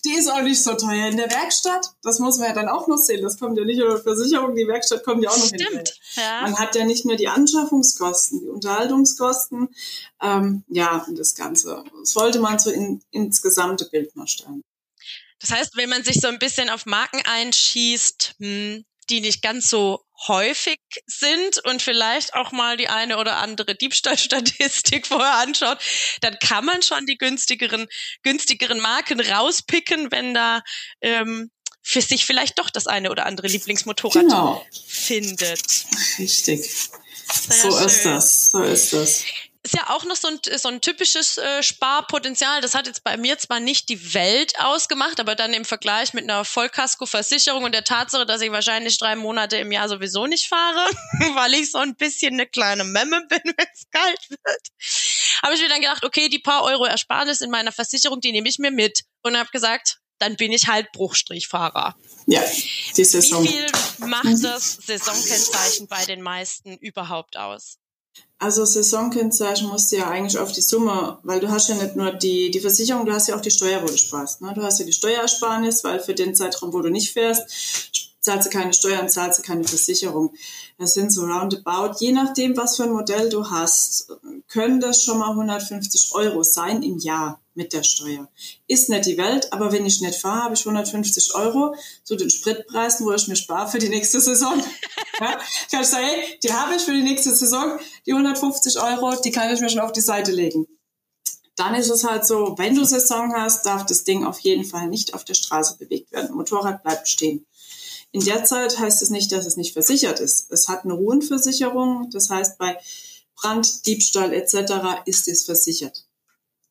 Die 0.04 0.14
ist 0.14 0.28
auch 0.28 0.42
nicht 0.42 0.62
so 0.62 0.75
teuer 0.75 1.09
in 1.09 1.16
der 1.16 1.30
Werkstatt. 1.30 1.87
Das 2.02 2.19
muss 2.19 2.38
man 2.38 2.49
ja 2.49 2.54
dann 2.54 2.69
auch 2.69 2.88
noch 2.88 2.97
sehen. 2.97 3.23
Das 3.23 3.38
kommt 3.38 3.59
ja 3.59 3.64
nicht 3.64 3.78
über 3.78 4.00
Versicherung, 4.00 4.54
die 4.54 4.66
Werkstatt 4.66 5.04
kommt 5.04 5.23
ja 5.23 5.30
auch 5.30 5.37
noch 5.37 5.47
Stimmt. 5.47 5.99
Ja. 6.14 6.42
Man 6.42 6.59
hat 6.59 6.75
ja 6.75 6.85
nicht 6.85 7.04
nur 7.04 7.16
die 7.16 7.28
Anschaffungskosten, 7.28 8.40
die 8.40 8.49
Unterhaltungskosten. 8.49 9.69
Ähm, 10.23 10.64
ja, 10.69 11.04
und 11.07 11.19
das 11.19 11.35
Ganze 11.35 11.85
sollte 12.02 12.40
man 12.40 12.59
so 12.59 12.71
in, 12.71 13.02
ins 13.11 13.42
gesamte 13.42 13.85
Bild 13.87 14.14
mal 14.16 14.26
stellen. 14.26 14.62
Das 15.40 15.50
heißt, 15.50 15.76
wenn 15.76 15.88
man 15.88 16.04
sich 16.04 16.21
so 16.21 16.28
ein 16.28 16.38
bisschen 16.38 16.69
auf 16.69 16.87
Marken 16.87 17.23
einschießt, 17.25 18.35
hm, 18.38 18.85
die 19.09 19.21
nicht 19.21 19.42
ganz 19.42 19.69
so 19.69 20.04
häufig 20.29 20.81
sind 21.07 21.59
und 21.65 21.83
vielleicht 21.83 22.35
auch 22.35 22.53
mal 22.53 22.77
die 22.77 22.89
eine 22.89 23.19
oder 23.19 23.39
andere 23.39 23.75
Diebstahlstatistik 23.75 25.07
vorher 25.09 25.37
anschaut, 25.37 25.79
dann 26.21 26.39
kann 26.39 26.65
man 26.65 26.83
schon 26.83 27.07
die 27.07 27.17
günstigeren, 27.17 27.87
günstigeren 28.23 28.81
Marken 28.81 29.21
rauspicken, 29.21 30.11
wenn 30.12 30.35
da 30.35 30.62
ähm, 31.00 31.50
für 31.83 32.03
sich 32.03 32.27
vielleicht 32.27 32.59
doch 32.59 32.71
das 32.71 32.87
eine 32.87 33.11
oder 33.11 33.27
andere 33.27 33.49
Lieblingsmotorrad 33.49 34.23
genau. 34.23 34.67
findet. 34.87 35.87
Richtig. 36.19 36.71
Sehr 37.33 37.71
so 37.71 37.71
schön. 37.71 37.87
ist 37.87 38.05
das. 38.05 38.45
So 38.50 38.62
ist 38.62 38.93
das 38.93 39.25
ist 39.62 39.75
ja 39.75 39.90
auch 39.90 40.05
noch 40.05 40.17
so 40.17 40.29
ein, 40.29 40.38
so 40.57 40.69
ein 40.69 40.81
typisches 40.81 41.37
äh, 41.37 41.62
Sparpotenzial. 41.62 42.62
Das 42.62 42.75
hat 42.75 42.87
jetzt 42.87 43.05
bei 43.05 43.17
mir 43.17 43.37
zwar 43.38 43.61
nicht 43.61 43.88
die 43.90 44.14
Welt 44.14 44.59
ausgemacht, 44.59 45.21
aber 45.21 45.35
dann 45.35 45.52
im 45.52 45.67
Vergleich 45.67 46.14
mit 46.14 46.25
einer 46.25 46.45
Vollkaskoversicherung 46.45 47.64
und 47.64 47.75
der 47.75 47.85
Tatsache, 47.85 48.25
dass 48.25 48.40
ich 48.40 48.50
wahrscheinlich 48.52 48.97
drei 48.97 49.17
Monate 49.17 49.59
im 49.59 49.71
Jahr 49.71 49.88
sowieso 49.88 50.26
nicht 50.26 50.49
fahre, 50.49 50.88
weil 51.35 51.55
ich 51.55 51.73
so 51.73 51.79
ein 51.79 51.95
bisschen 51.95 52.35
eine 52.35 52.47
kleine 52.47 52.85
Memme 52.85 53.26
bin, 53.29 53.40
wenn 53.45 53.67
es 53.73 53.85
kalt 53.90 54.31
wird, 54.31 54.69
habe 55.43 55.55
ich 55.55 55.61
mir 55.61 55.69
dann 55.69 55.83
gedacht, 55.83 56.05
okay, 56.05 56.29
die 56.29 56.38
paar 56.38 56.64
Euro 56.64 56.87
Ersparnis 56.87 57.43
in 57.43 57.50
meiner 57.50 57.73
Versicherung, 57.73 58.21
die 58.21 58.33
nehme 58.33 58.49
ich 58.49 58.59
mir 58.59 58.71
mit 58.71 59.05
und 59.23 59.37
habe 59.37 59.50
gesagt, 59.50 59.99
dann 60.19 60.37
bin 60.37 60.52
ich 60.52 60.69
halt 60.69 60.93
Bruchstrichfahrer. 60.93 61.97
Ja, 62.26 62.43
die 62.97 63.05
Saison. 63.05 63.43
Wie 63.43 63.49
viel 63.49 63.67
macht 64.07 64.45
das 64.45 64.79
Saisonkennzeichen 64.87 65.87
bei 65.88 66.05
den 66.05 66.21
meisten 66.21 66.76
überhaupt 66.76 67.37
aus? 67.37 67.80
Also 68.39 68.65
Saisonkennzeichen 68.65 69.69
musst 69.69 69.93
du 69.93 69.97
ja 69.97 70.09
eigentlich 70.09 70.39
auf 70.39 70.50
die 70.50 70.62
Summe, 70.62 71.19
weil 71.25 71.41
du 71.41 71.50
hast 71.50 71.69
ja 71.69 71.75
nicht 71.75 71.95
nur 71.95 72.11
die, 72.12 72.50
die 72.50 72.61
Versicherung, 72.61 73.05
du 73.05 73.12
hast 73.12 73.29
ja 73.29 73.37
auch 73.37 73.43
die 73.43 73.50
Steuer, 73.50 73.83
wo 73.83 73.87
du 73.87 73.97
sparst. 73.99 74.41
Ne? 74.41 74.53
Du 74.55 74.62
hast 74.62 74.79
ja 74.79 74.87
die 74.87 74.95
Steuersparnis, 74.95 75.85
weil 75.85 76.00
für 76.00 76.15
den 76.15 76.35
Zeitraum, 76.35 76.73
wo 76.73 76.81
du 76.81 76.89
nicht 76.89 77.12
fährst, 77.12 77.43
zahlst 78.21 78.47
du 78.47 78.50
keine 78.50 78.73
Steuern, 78.73 79.09
zahlst 79.11 79.39
du 79.39 79.43
keine 79.43 79.65
Versicherung. 79.65 80.33
Das 80.79 80.95
sind 80.95 81.12
so 81.12 81.27
roundabout, 81.27 81.97
je 81.99 82.12
nachdem, 82.12 82.57
was 82.57 82.77
für 82.77 82.85
ein 82.85 82.93
Modell 82.93 83.29
du 83.29 83.50
hast, 83.50 84.11
können 84.49 84.81
das 84.81 85.03
schon 85.03 85.19
mal 85.19 85.31
150 85.31 86.12
Euro 86.15 86.43
sein 86.43 86.83
im 86.83 86.99
Jahr 86.99 87.41
mit 87.61 87.75
der 87.75 87.83
Steuer. 87.83 88.26
Ist 88.69 88.88
nicht 88.88 89.05
die 89.05 89.19
Welt, 89.19 89.52
aber 89.52 89.71
wenn 89.71 89.85
ich 89.85 90.00
nicht 90.00 90.19
fahre, 90.19 90.45
habe 90.45 90.55
ich 90.55 90.67
150 90.67 91.35
Euro 91.35 91.75
zu 92.05 92.17
den 92.17 92.31
Spritpreisen, 92.31 93.05
wo 93.05 93.12
ich 93.12 93.29
mir 93.29 93.37
spare 93.37 93.71
für 93.71 93.79
die 93.79 93.90
nächste 93.90 94.19
Saison. 94.19 94.59
ja? 95.21 95.38
Kann 95.71 95.83
ich 95.83 95.87
sagen, 95.87 96.07
hey, 96.07 96.38
die 96.43 96.52
habe 96.52 96.75
ich 96.75 96.83
für 96.83 96.93
die 96.93 97.02
nächste 97.02 97.35
Saison, 97.37 97.79
die 98.07 98.12
150 98.12 98.81
Euro, 98.81 99.14
die 99.21 99.31
kann 99.31 99.52
ich 99.52 99.61
mir 99.61 99.69
schon 99.69 99.81
auf 99.81 99.93
die 99.93 100.00
Seite 100.00 100.33
legen. 100.33 100.67
Dann 101.57 101.75
ist 101.75 101.90
es 101.90 102.02
halt 102.05 102.26
so, 102.26 102.55
wenn 102.57 102.75
du 102.75 102.85
Saison 102.87 103.35
hast, 103.35 103.67
darf 103.67 103.85
das 103.85 104.05
Ding 104.05 104.25
auf 104.25 104.38
jeden 104.40 104.64
Fall 104.64 104.88
nicht 104.88 105.12
auf 105.12 105.25
der 105.25 105.35
Straße 105.35 105.76
bewegt 105.76 106.12
werden. 106.12 106.35
Motorrad 106.35 106.83
bleibt 106.83 107.09
stehen. 107.09 107.45
In 108.12 108.25
der 108.25 108.45
Zeit 108.45 108.79
heißt 108.79 109.02
es 109.02 109.11
nicht, 109.11 109.31
dass 109.33 109.45
es 109.45 109.59
nicht 109.59 109.75
versichert 109.75 110.19
ist. 110.19 110.50
Es 110.50 110.69
hat 110.69 110.85
eine 110.85 110.95
Ruhenversicherung, 110.95 112.09
das 112.11 112.31
heißt 112.31 112.57
bei 112.57 112.79
Brand, 113.37 113.87
Diebstahl 113.87 114.33
etc. 114.33 115.02
ist 115.05 115.29
es 115.29 115.45
versichert. 115.45 116.07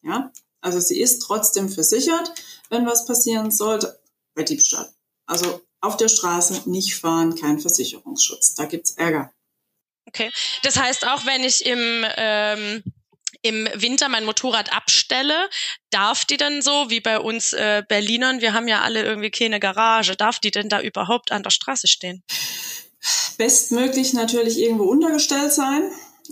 Ja, 0.02 0.32
also 0.62 0.80
sie 0.80 1.00
ist 1.00 1.20
trotzdem 1.20 1.70
versichert, 1.70 2.34
wenn 2.70 2.86
was 2.86 3.06
passieren 3.06 3.52
sollte 3.52 4.00
bei 4.36 4.44
Diebstahl. 4.44 4.90
Also 5.26 5.62
auf 5.82 5.98
der 5.98 6.10
Straße 6.10 6.70
nicht 6.70 6.96
fahren, 6.96 7.36
kein 7.36 7.60
Versicherungsschutz. 7.60 8.56
Da 8.56 8.66
gibt's 8.66 8.92
Ärger. 8.92 9.32
Okay, 10.08 10.32
das 10.64 10.78
heißt 10.78 11.08
auch, 11.08 11.26
wenn 11.26 11.44
ich 11.44 11.66
im 11.66 12.06
ähm 12.18 12.84
im 13.42 13.70
Winter 13.74 14.10
mein 14.10 14.26
Motorrad 14.26 14.74
abstelle, 14.74 15.50
darf 15.92 16.26
die 16.26 16.38
dann 16.38 16.62
so, 16.62 16.90
wie 16.90 17.00
bei 17.00 17.20
uns 17.20 17.54
äh, 17.54 17.84
Berlinern, 17.88 18.42
wir 18.42 18.54
haben 18.54 18.68
ja 18.68 18.82
alle 18.82 19.04
irgendwie 19.04 19.32
keine 19.32 19.60
Garage, 19.60 20.16
darf 20.16 20.40
die 20.40 20.52
denn 20.52 20.70
da 20.70 20.82
überhaupt 20.82 21.32
an 21.32 21.44
der 21.44 21.50
Straße 21.50 21.88
stehen? 21.88 22.24
Bestmöglich 23.38 24.14
natürlich 24.14 24.58
irgendwo 24.60 24.86
untergestellt 24.86 25.54
sein. 25.54 25.90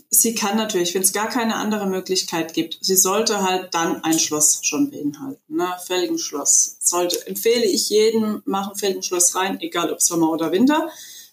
Sie 0.10 0.36
kann 0.36 0.56
natürlich, 0.56 0.96
wenn 0.96 1.02
es 1.02 1.12
gar 1.12 1.28
keine 1.28 1.56
andere 1.56 1.86
Möglichkeit 1.86 2.54
gibt, 2.54 2.78
sie 2.82 2.96
sollte 2.96 3.44
halt 3.44 3.74
dann 3.74 4.04
ein 4.06 4.18
Schloss 4.20 4.60
schon 4.64 4.90
beinhalten. 4.90 5.42
Ne? 5.50 5.68
Felgenschloss. 5.86 6.78
Sollte, 6.80 7.28
empfehle 7.28 7.66
ich 7.66 7.90
jedem, 7.90 8.42
machen 8.46 8.76
Felgenschloss 8.76 9.36
rein, 9.36 9.60
egal 9.60 9.92
ob 9.92 10.02
Sommer 10.02 10.32
oder 10.32 10.54
Winter, 10.54 10.90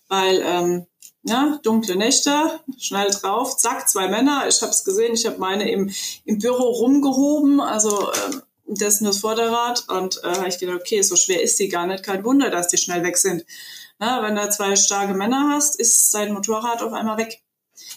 weil 0.09 0.43
ähm, 0.45 0.87
ja, 1.23 1.59
dunkle 1.63 1.97
Nächte, 1.97 2.61
schnell 2.79 3.11
drauf, 3.11 3.57
zack, 3.57 3.89
zwei 3.89 4.09
Männer. 4.09 4.47
Ich 4.49 4.61
habe 4.61 4.73
es 4.73 4.85
gesehen, 4.85 5.15
ich 5.15 5.25
habe 5.25 5.39
meine 5.39 5.71
im, 5.71 5.91
im 6.25 6.39
Büro 6.39 6.65
rumgehoben, 6.65 7.61
also 7.61 8.13
ähm, 8.13 8.43
das 8.67 9.01
nur 9.01 9.13
das 9.13 9.21
Vorderrad 9.21 9.89
und 9.89 10.21
äh, 10.25 10.29
habe 10.29 10.49
ich 10.49 10.59
gedacht, 10.59 10.81
okay, 10.81 11.03
so 11.03 11.17
schwer 11.17 11.43
ist 11.43 11.59
die 11.59 11.69
gar 11.69 11.87
nicht, 11.87 12.03
kein 12.03 12.25
Wunder, 12.25 12.51
dass 12.51 12.69
die 12.69 12.77
schnell 12.77 13.03
weg 13.05 13.17
sind. 13.17 13.45
Na, 13.99 14.23
wenn 14.23 14.35
du 14.35 14.51
zwei 14.51 14.75
starke 14.77 15.15
Männer 15.15 15.51
hast, 15.55 15.79
ist 15.79 16.11
sein 16.11 16.33
Motorrad 16.33 16.83
auf 16.83 16.93
einmal 16.93 17.17
weg. 17.17 17.44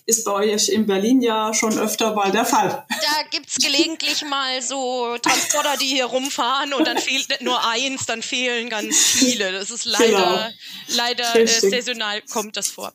Ist 0.05 0.23
bei 0.25 0.31
euch 0.31 0.69
in 0.69 0.85
Berlin 0.85 1.21
ja 1.21 1.53
schon 1.53 1.77
öfter 1.77 2.13
mal 2.13 2.31
der 2.31 2.45
Fall. 2.45 2.85
Da 2.89 3.23
gibt's 3.29 3.55
gelegentlich 3.55 4.23
mal 4.25 4.61
so 4.61 5.17
Transporter, 5.17 5.77
die 5.77 5.87
hier 5.87 6.05
rumfahren 6.05 6.73
und 6.73 6.87
dann 6.87 6.97
fehlt 6.97 7.29
nicht 7.29 7.41
nur 7.41 7.65
eins, 7.67 8.05
dann 8.05 8.21
fehlen 8.21 8.69
ganz 8.69 8.95
viele. 8.97 9.51
Das 9.51 9.69
ist 9.71 9.85
leider, 9.85 10.07
genau. 10.07 10.49
leider 10.97 11.35
äh, 11.35 11.47
saisonal 11.47 12.21
kommt 12.21 12.57
das 12.57 12.69
vor. 12.69 12.93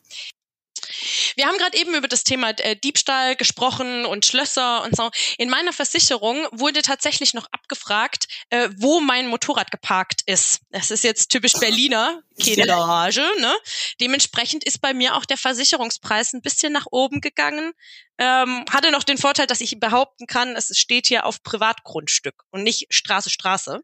Wir 1.35 1.47
haben 1.47 1.57
gerade 1.57 1.77
eben 1.77 1.93
über 1.95 2.07
das 2.07 2.23
Thema 2.23 2.51
äh, 2.59 2.75
Diebstahl 2.75 3.35
gesprochen 3.35 4.05
und 4.05 4.25
Schlösser 4.25 4.83
und 4.83 4.95
so. 4.95 5.09
In 5.37 5.49
meiner 5.49 5.73
Versicherung 5.73 6.47
wurde 6.51 6.81
tatsächlich 6.81 7.33
noch 7.33 7.47
abgefragt, 7.51 8.27
äh, 8.49 8.69
wo 8.77 8.99
mein 8.99 9.27
Motorrad 9.27 9.71
geparkt 9.71 10.21
ist. 10.25 10.61
Das 10.71 10.91
ist 10.91 11.03
jetzt 11.03 11.29
typisch 11.29 11.53
Berliner, 11.53 12.21
keine 12.39 12.65
Garage. 12.65 13.25
Ne? 13.39 13.53
Dementsprechend 13.99 14.63
ist 14.63 14.81
bei 14.81 14.93
mir 14.93 15.15
auch 15.15 15.25
der 15.25 15.37
Versicherungspreis 15.37 16.33
ein 16.33 16.41
bisschen 16.41 16.73
nach 16.73 16.87
oben 16.91 17.21
gegangen. 17.21 17.73
Ähm, 18.17 18.65
hatte 18.69 18.91
noch 18.91 19.03
den 19.03 19.17
Vorteil, 19.17 19.47
dass 19.47 19.61
ich 19.61 19.79
behaupten 19.79 20.27
kann, 20.27 20.55
es 20.55 20.77
steht 20.77 21.07
hier 21.07 21.25
auf 21.25 21.41
Privatgrundstück 21.43 22.43
und 22.51 22.63
nicht 22.63 22.87
Straße, 22.93 23.29
Straße. 23.29 23.81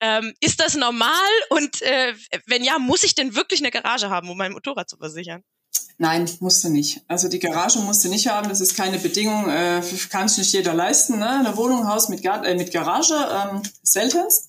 Ähm, 0.00 0.34
ist 0.40 0.60
das 0.60 0.74
normal? 0.74 1.30
Und 1.50 1.82
äh, 1.82 2.14
wenn 2.46 2.64
ja, 2.64 2.78
muss 2.78 3.04
ich 3.04 3.14
denn 3.14 3.34
wirklich 3.34 3.60
eine 3.60 3.70
Garage 3.70 4.10
haben, 4.10 4.28
um 4.30 4.36
mein 4.36 4.52
Motorrad 4.52 4.88
zu 4.88 4.96
versichern? 4.96 5.44
Nein, 5.98 6.28
musste 6.40 6.68
nicht. 6.68 7.02
Also 7.06 7.28
die 7.28 7.38
Garage 7.38 7.78
musste 7.78 8.08
nicht 8.08 8.26
haben, 8.26 8.48
das 8.48 8.60
ist 8.60 8.76
keine 8.76 8.98
Bedingung, 8.98 9.48
äh, 9.48 9.82
kann 10.10 10.26
sich 10.26 10.38
nicht 10.38 10.52
jeder 10.52 10.74
leisten. 10.74 11.20
Ne? 11.20 11.28
Eine 11.28 11.56
Wohnung, 11.56 11.88
Haus 11.88 12.08
mit, 12.08 12.22
Gar 12.24 12.44
äh, 12.44 12.56
mit 12.56 12.72
Garage, 12.72 13.14
ähm, 13.14 13.62
seltenst. 13.84 14.48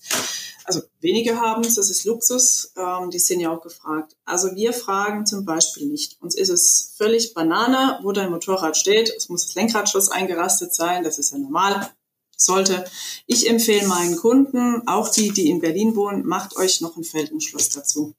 Also 0.64 0.80
wenige 1.00 1.38
haben 1.40 1.62
es, 1.62 1.74
das 1.74 1.90
ist 1.90 2.04
Luxus, 2.06 2.72
ähm, 2.76 3.10
die 3.10 3.18
sind 3.18 3.38
ja 3.38 3.50
auch 3.50 3.60
gefragt. 3.60 4.16
Also 4.24 4.56
wir 4.56 4.72
fragen 4.72 5.26
zum 5.26 5.44
Beispiel 5.44 5.86
nicht. 5.86 6.20
Uns 6.20 6.34
ist 6.34 6.48
es 6.48 6.94
völlig 6.96 7.34
Banane, 7.34 8.00
wo 8.02 8.12
dein 8.12 8.30
Motorrad 8.30 8.76
steht. 8.76 9.12
Es 9.16 9.28
muss 9.28 9.46
das 9.46 9.54
Lenkradschloss 9.54 10.08
eingerastet 10.08 10.74
sein, 10.74 11.04
das 11.04 11.18
ist 11.18 11.32
ja 11.32 11.38
normal. 11.38 11.88
Sollte. 12.36 12.84
Ich 13.26 13.48
empfehle 13.48 13.86
meinen 13.86 14.16
Kunden, 14.16 14.82
auch 14.88 15.08
die, 15.08 15.30
die 15.30 15.50
in 15.50 15.60
Berlin 15.60 15.94
wohnen, 15.94 16.26
macht 16.26 16.56
euch 16.56 16.80
noch 16.80 16.96
ein 16.96 17.04
Felgenschloss 17.04 17.68
dazu. 17.68 18.14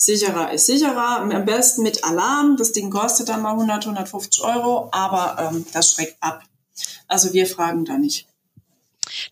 Sicherer 0.00 0.52
ist 0.52 0.66
sicherer, 0.66 1.18
am 1.20 1.44
besten 1.44 1.82
mit 1.82 2.04
Alarm. 2.04 2.56
Das 2.56 2.70
Ding 2.72 2.88
kostet 2.88 3.28
dann 3.28 3.42
mal 3.42 3.50
100, 3.50 3.84
150 3.84 4.42
Euro, 4.44 4.88
aber 4.92 5.50
ähm, 5.52 5.66
das 5.72 5.92
schreckt 5.92 6.16
ab. 6.22 6.42
Also 7.08 7.32
wir 7.32 7.46
fragen 7.48 7.84
da 7.84 7.98
nicht. 7.98 8.26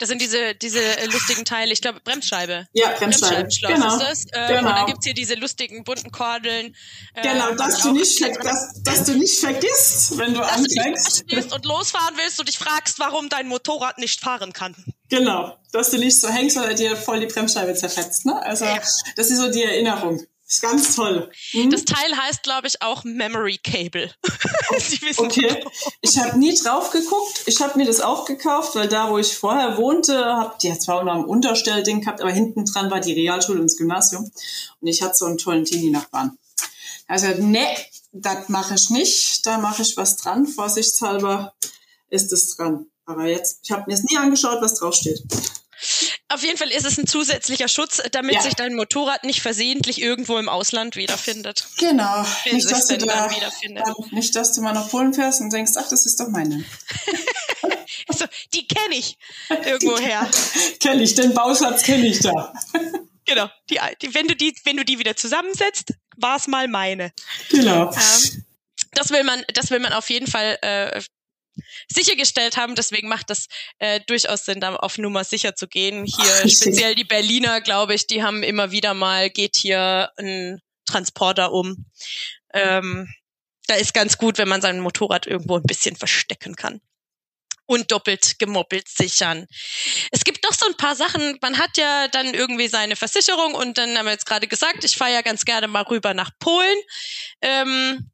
Das 0.00 0.08
sind 0.08 0.20
diese, 0.23 0.54
diese 0.56 0.80
lustigen 1.12 1.44
Teile, 1.44 1.73
ich 1.73 1.80
glaube, 1.82 2.00
Bremsscheibe. 2.00 2.66
Ja, 2.73 2.88
Bremsscheibe. 2.99 3.44
Bremsscheibenschloss 3.44 3.73
Genau. 3.75 3.94
ist 3.96 4.02
das. 4.02 4.25
Äh, 4.32 4.49
Genau. 4.56 4.58
Und 4.70 4.76
dann 4.76 4.87
gibt's 4.87 5.04
hier 5.04 5.14
diese 5.14 5.35
lustigen 5.35 5.85
bunten 5.85 6.11
Kordeln. 6.11 6.75
äh, 7.14 7.23
Genau, 7.23 7.52
dass 7.54 7.82
du, 7.82 7.92
nicht, 7.92 8.20
dass, 8.42 8.82
dass 8.82 9.04
du 9.04 9.12
nicht 9.16 9.38
vergisst, 9.38 10.18
wenn 10.18 10.35
du 10.35 10.40
dass 10.40 10.56
du 10.56 10.62
dich 10.64 10.80
anfängst. 10.80 11.52
und 11.54 11.64
losfahren 11.64 12.16
willst 12.16 12.40
und 12.40 12.49
dich 12.49 12.58
fragst, 12.58 12.99
warum 12.99 13.28
dein 13.28 13.46
Motorrad 13.46 13.99
nicht 13.99 14.18
fahren 14.20 14.52
kann. 14.52 14.75
Genau, 15.11 15.56
dass 15.70 15.90
du 15.90 15.99
nicht 15.99 16.18
so 16.20 16.28
hängst 16.28 16.56
oder 16.56 16.75
dir 16.75 16.96
voll 16.96 17.20
die 17.20 17.26
Bremsscheibe 17.26 17.75
zerfetzt. 17.75 18.26
Ne? 18.26 18.42
Also 18.42 18.64
Ja. 18.64 18.78
das 19.14 19.30
ist 19.30 19.37
so 19.38 19.49
die 19.52 19.62
Erinnerung. 19.62 20.25
Ist 20.48 20.62
ganz 20.62 20.94
toll. 20.94 21.28
Hm? 21.50 21.70
Das 21.70 21.84
Teil 21.84 22.16
heißt, 22.16 22.44
glaube 22.44 22.68
ich, 22.68 22.80
auch 22.80 23.02
Memory 23.02 23.58
Cable. 23.58 24.12
Sie 24.78 25.02
wissen 25.02 25.26
Okay, 25.26 25.64
ich 26.02 26.18
habe 26.18 26.38
nie 26.38 26.56
drauf 26.56 26.90
geguckt. 26.90 27.42
Ich 27.46 27.60
habe 27.60 27.76
mir 27.76 27.84
das 27.84 28.00
auch 28.00 28.24
gekauft, 28.26 28.76
weil 28.76 28.88
da, 28.88 29.10
wo 29.10 29.18
ich 29.18 29.36
vorher 29.36 29.76
wohnte, 29.76 30.24
hab 30.24 30.60
die 30.60 30.70
hat 30.70 30.80
zwar 30.80 31.00
auch 31.00 31.04
noch 31.04 31.16
ein 31.16 31.24
Unterstellding 31.24 32.00
gehabt, 32.00 32.20
aber 32.20 32.30
hinten 32.30 32.64
dran 32.64 32.92
war 32.92 33.00
die 33.00 33.12
Realschule 33.12 33.58
und 33.58 33.66
das 33.66 33.76
Gymnasium. 33.76 34.30
Und 34.80 34.86
ich 34.86 35.02
hatte 35.02 35.16
so 35.16 35.26
einen 35.26 35.38
tollen 35.38 35.64
Teenie-Nachbarn. 35.64 36.38
Also, 37.08 37.26
ne, 37.38 37.66
das 38.12 38.48
mache 38.48 38.74
ich 38.74 38.90
nicht. 38.90 39.44
Da 39.46 39.58
mache 39.58 39.82
ich 39.82 39.96
was 39.96 40.16
dran. 40.16 40.46
Vorsichtshalber 40.46 41.54
ist 42.08 42.32
es 42.32 42.54
dran. 42.56 42.86
Aber 43.04 43.26
jetzt, 43.26 43.60
ich 43.64 43.72
habe 43.72 43.84
mir 43.88 43.94
es 43.94 44.04
nie 44.04 44.16
angeschaut, 44.16 44.60
was 44.60 44.74
draufsteht. 44.74 45.22
Auf 46.28 46.42
jeden 46.42 46.59
Fall 46.59 46.71
ist 46.73 46.85
es 46.85 46.99
ein 46.99 47.06
zusätzlicher 47.06 47.68
Schutz, 47.68 48.02
damit 48.11 48.35
Ja. 48.35 48.42
sich 48.42 48.54
dein 48.54 48.75
Motorrad 48.75 49.23
nicht 49.23 49.40
versehentlich 49.42 50.00
irgendwo 50.02 50.38
im 50.38 50.49
Ausland 50.49 50.97
wiederfindet. 50.97 51.68
Genau. 51.78 52.26
Nicht 52.50 52.68
dass, 52.71 52.88
du 52.88 52.99
da, 52.99 53.30
nicht, 54.11 54.35
dass 54.35 54.52
du 54.52 54.61
mal 54.61 54.73
nach 54.73 54.90
Polen 54.90 55.14
fährst 55.14 55.40
und 55.40 55.52
denkst, 55.52 55.73
ach, 55.76 55.88
das 55.88 56.04
ist 56.06 56.18
doch 56.21 56.28
meine. 56.28 56.64
Also, 58.09 58.25
die 58.54 58.66
kenne 58.66 58.95
ich 58.95 59.18
irgendwoher. 59.49 60.28
Kenn 60.80 61.00
ich, 61.00 61.14
den 61.14 61.35
Bausatz 61.35 61.83
kenne 61.83 62.06
ich 62.06 62.21
da. 62.21 62.52
genau. 63.25 63.49
Die, 63.68 63.78
die, 64.00 64.14
wenn, 64.14 64.28
du 64.28 64.37
die, 64.37 64.54
wenn 64.64 64.76
du 64.76 64.85
die 64.85 64.99
wieder 64.99 65.16
zusammensetzt, 65.16 65.92
war 66.16 66.37
es 66.37 66.47
mal 66.47 66.68
meine. 66.68 67.12
Genau. 67.50 67.90
Ähm, 67.92 68.45
das 68.92 69.11
will 69.11 69.25
man, 69.25 69.45
das 69.54 69.71
will 69.71 69.80
man 69.80 69.92
auf 69.92 70.09
jeden 70.11 70.26
Fall 70.26 70.59
äh, 70.62 71.00
sichergestellt 71.88 72.56
haben. 72.56 72.75
Deswegen 72.75 73.08
macht 73.08 73.30
das 73.30 73.46
äh, 73.78 74.00
durchaus 74.06 74.44
Sinn, 74.44 74.60
da 74.60 74.76
auf 74.76 74.98
Nummer 74.98 75.25
sicher 75.25 75.54
zu 75.54 75.68
gehen. 75.68 76.04
Hier 76.04 76.44
Richtig. 76.44 76.56
speziell 76.56 76.94
die 76.94 77.04
Berliner, 77.04 77.60
glaube 77.60 77.94
ich, 77.94 78.06
die 78.06 78.22
haben 78.22 78.42
immer 78.42 78.70
wieder 78.70 78.94
mal 78.94 79.30
geht 79.30 79.56
hier 79.56 80.10
ein 80.18 80.60
Transporter 80.86 81.52
um. 81.52 81.86
Ähm, 82.54 83.08
da 83.66 83.75
ist 83.75 83.94
ganz 83.94 84.18
gut, 84.18 84.38
wenn 84.38 84.48
man 84.48 84.62
sein 84.62 84.80
Motorrad 84.80 85.26
irgendwo 85.26 85.56
ein 85.56 85.62
bisschen 85.62 85.96
verstecken 85.96 86.56
kann. 86.56 86.80
Und 87.68 87.90
doppelt 87.90 88.38
gemoppelt 88.38 88.88
sichern. 88.88 89.48
Es 90.12 90.22
gibt 90.22 90.44
noch 90.44 90.52
so 90.52 90.66
ein 90.66 90.76
paar 90.76 90.94
Sachen. 90.94 91.36
Man 91.42 91.58
hat 91.58 91.76
ja 91.76 92.06
dann 92.06 92.32
irgendwie 92.32 92.68
seine 92.68 92.94
Versicherung 92.94 93.54
und 93.54 93.76
dann 93.76 93.98
haben 93.98 94.04
wir 94.04 94.12
jetzt 94.12 94.26
gerade 94.26 94.46
gesagt, 94.46 94.84
ich 94.84 94.96
fahre 94.96 95.12
ja 95.12 95.22
ganz 95.22 95.44
gerne 95.44 95.66
mal 95.66 95.82
rüber 95.82 96.14
nach 96.14 96.30
Polen. 96.38 96.78
Ähm, 97.42 98.08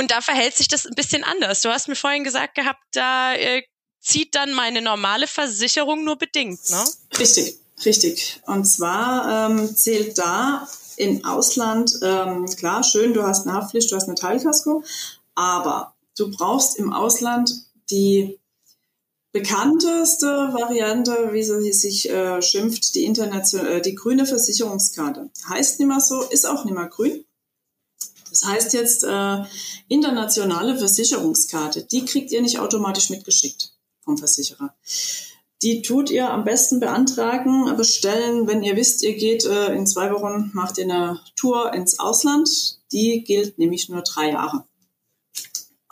und 0.00 0.10
da 0.10 0.20
verhält 0.20 0.56
sich 0.56 0.66
das 0.66 0.86
ein 0.86 0.94
bisschen 0.94 1.22
anders. 1.22 1.62
Du 1.62 1.68
hast 1.68 1.86
mir 1.86 1.94
vorhin 1.94 2.24
gesagt 2.24 2.54
gehabt, 2.54 2.82
da 2.92 3.34
äh, 3.34 3.62
zieht 4.00 4.34
dann 4.34 4.52
meine 4.54 4.80
normale 4.82 5.26
Versicherung 5.26 6.04
nur 6.04 6.16
bedingt, 6.16 6.58
ne? 6.70 6.84
Richtig, 7.18 7.58
richtig. 7.84 8.40
Und 8.46 8.64
zwar 8.64 9.50
ähm, 9.50 9.76
zählt 9.76 10.18
da 10.18 10.66
im 10.96 11.24
Ausland, 11.24 11.98
ähm, 12.02 12.46
klar, 12.46 12.82
schön, 12.82 13.12
du 13.12 13.22
hast 13.22 13.46
eine 13.46 13.56
Haftpflicht, 13.56 13.92
du 13.92 13.96
hast 13.96 14.08
eine 14.08 14.14
Teilkasko, 14.14 14.82
aber 15.34 15.94
du 16.16 16.30
brauchst 16.30 16.78
im 16.78 16.92
Ausland 16.92 17.52
die 17.90 18.38
bekannteste 19.32 20.26
Variante, 20.26 21.30
wie 21.32 21.42
sie 21.42 21.72
sich 21.72 22.10
äh, 22.10 22.42
schimpft, 22.42 22.94
die, 22.94 23.04
äh, 23.04 23.80
die 23.80 23.94
grüne 23.94 24.26
Versicherungskarte. 24.26 25.30
Heißt 25.48 25.78
nicht 25.78 25.88
mehr 25.88 26.00
so, 26.00 26.22
ist 26.22 26.46
auch 26.46 26.64
nicht 26.64 26.74
mehr 26.74 26.88
grün. 26.88 27.24
Das 28.30 28.44
heißt 28.44 28.72
jetzt 28.72 29.04
äh, 29.04 29.42
internationale 29.88 30.78
Versicherungskarte. 30.78 31.82
Die 31.84 32.04
kriegt 32.04 32.32
ihr 32.32 32.42
nicht 32.42 32.58
automatisch 32.58 33.10
mitgeschickt 33.10 33.72
vom 34.04 34.16
Versicherer. 34.16 34.74
Die 35.62 35.82
tut 35.82 36.10
ihr 36.10 36.30
am 36.30 36.44
besten 36.44 36.80
beantragen, 36.80 37.76
bestellen, 37.76 38.46
wenn 38.46 38.62
ihr 38.62 38.76
wisst, 38.76 39.02
ihr 39.02 39.14
geht 39.14 39.44
äh, 39.44 39.74
in 39.74 39.86
zwei 39.86 40.10
Wochen, 40.10 40.50
macht 40.54 40.78
ihr 40.78 40.84
eine 40.84 41.20
Tour 41.36 41.74
ins 41.74 41.98
Ausland. 41.98 42.78
Die 42.92 43.22
gilt 43.24 43.58
nämlich 43.58 43.88
nur 43.90 44.02
drei 44.02 44.30
Jahre. 44.30 44.64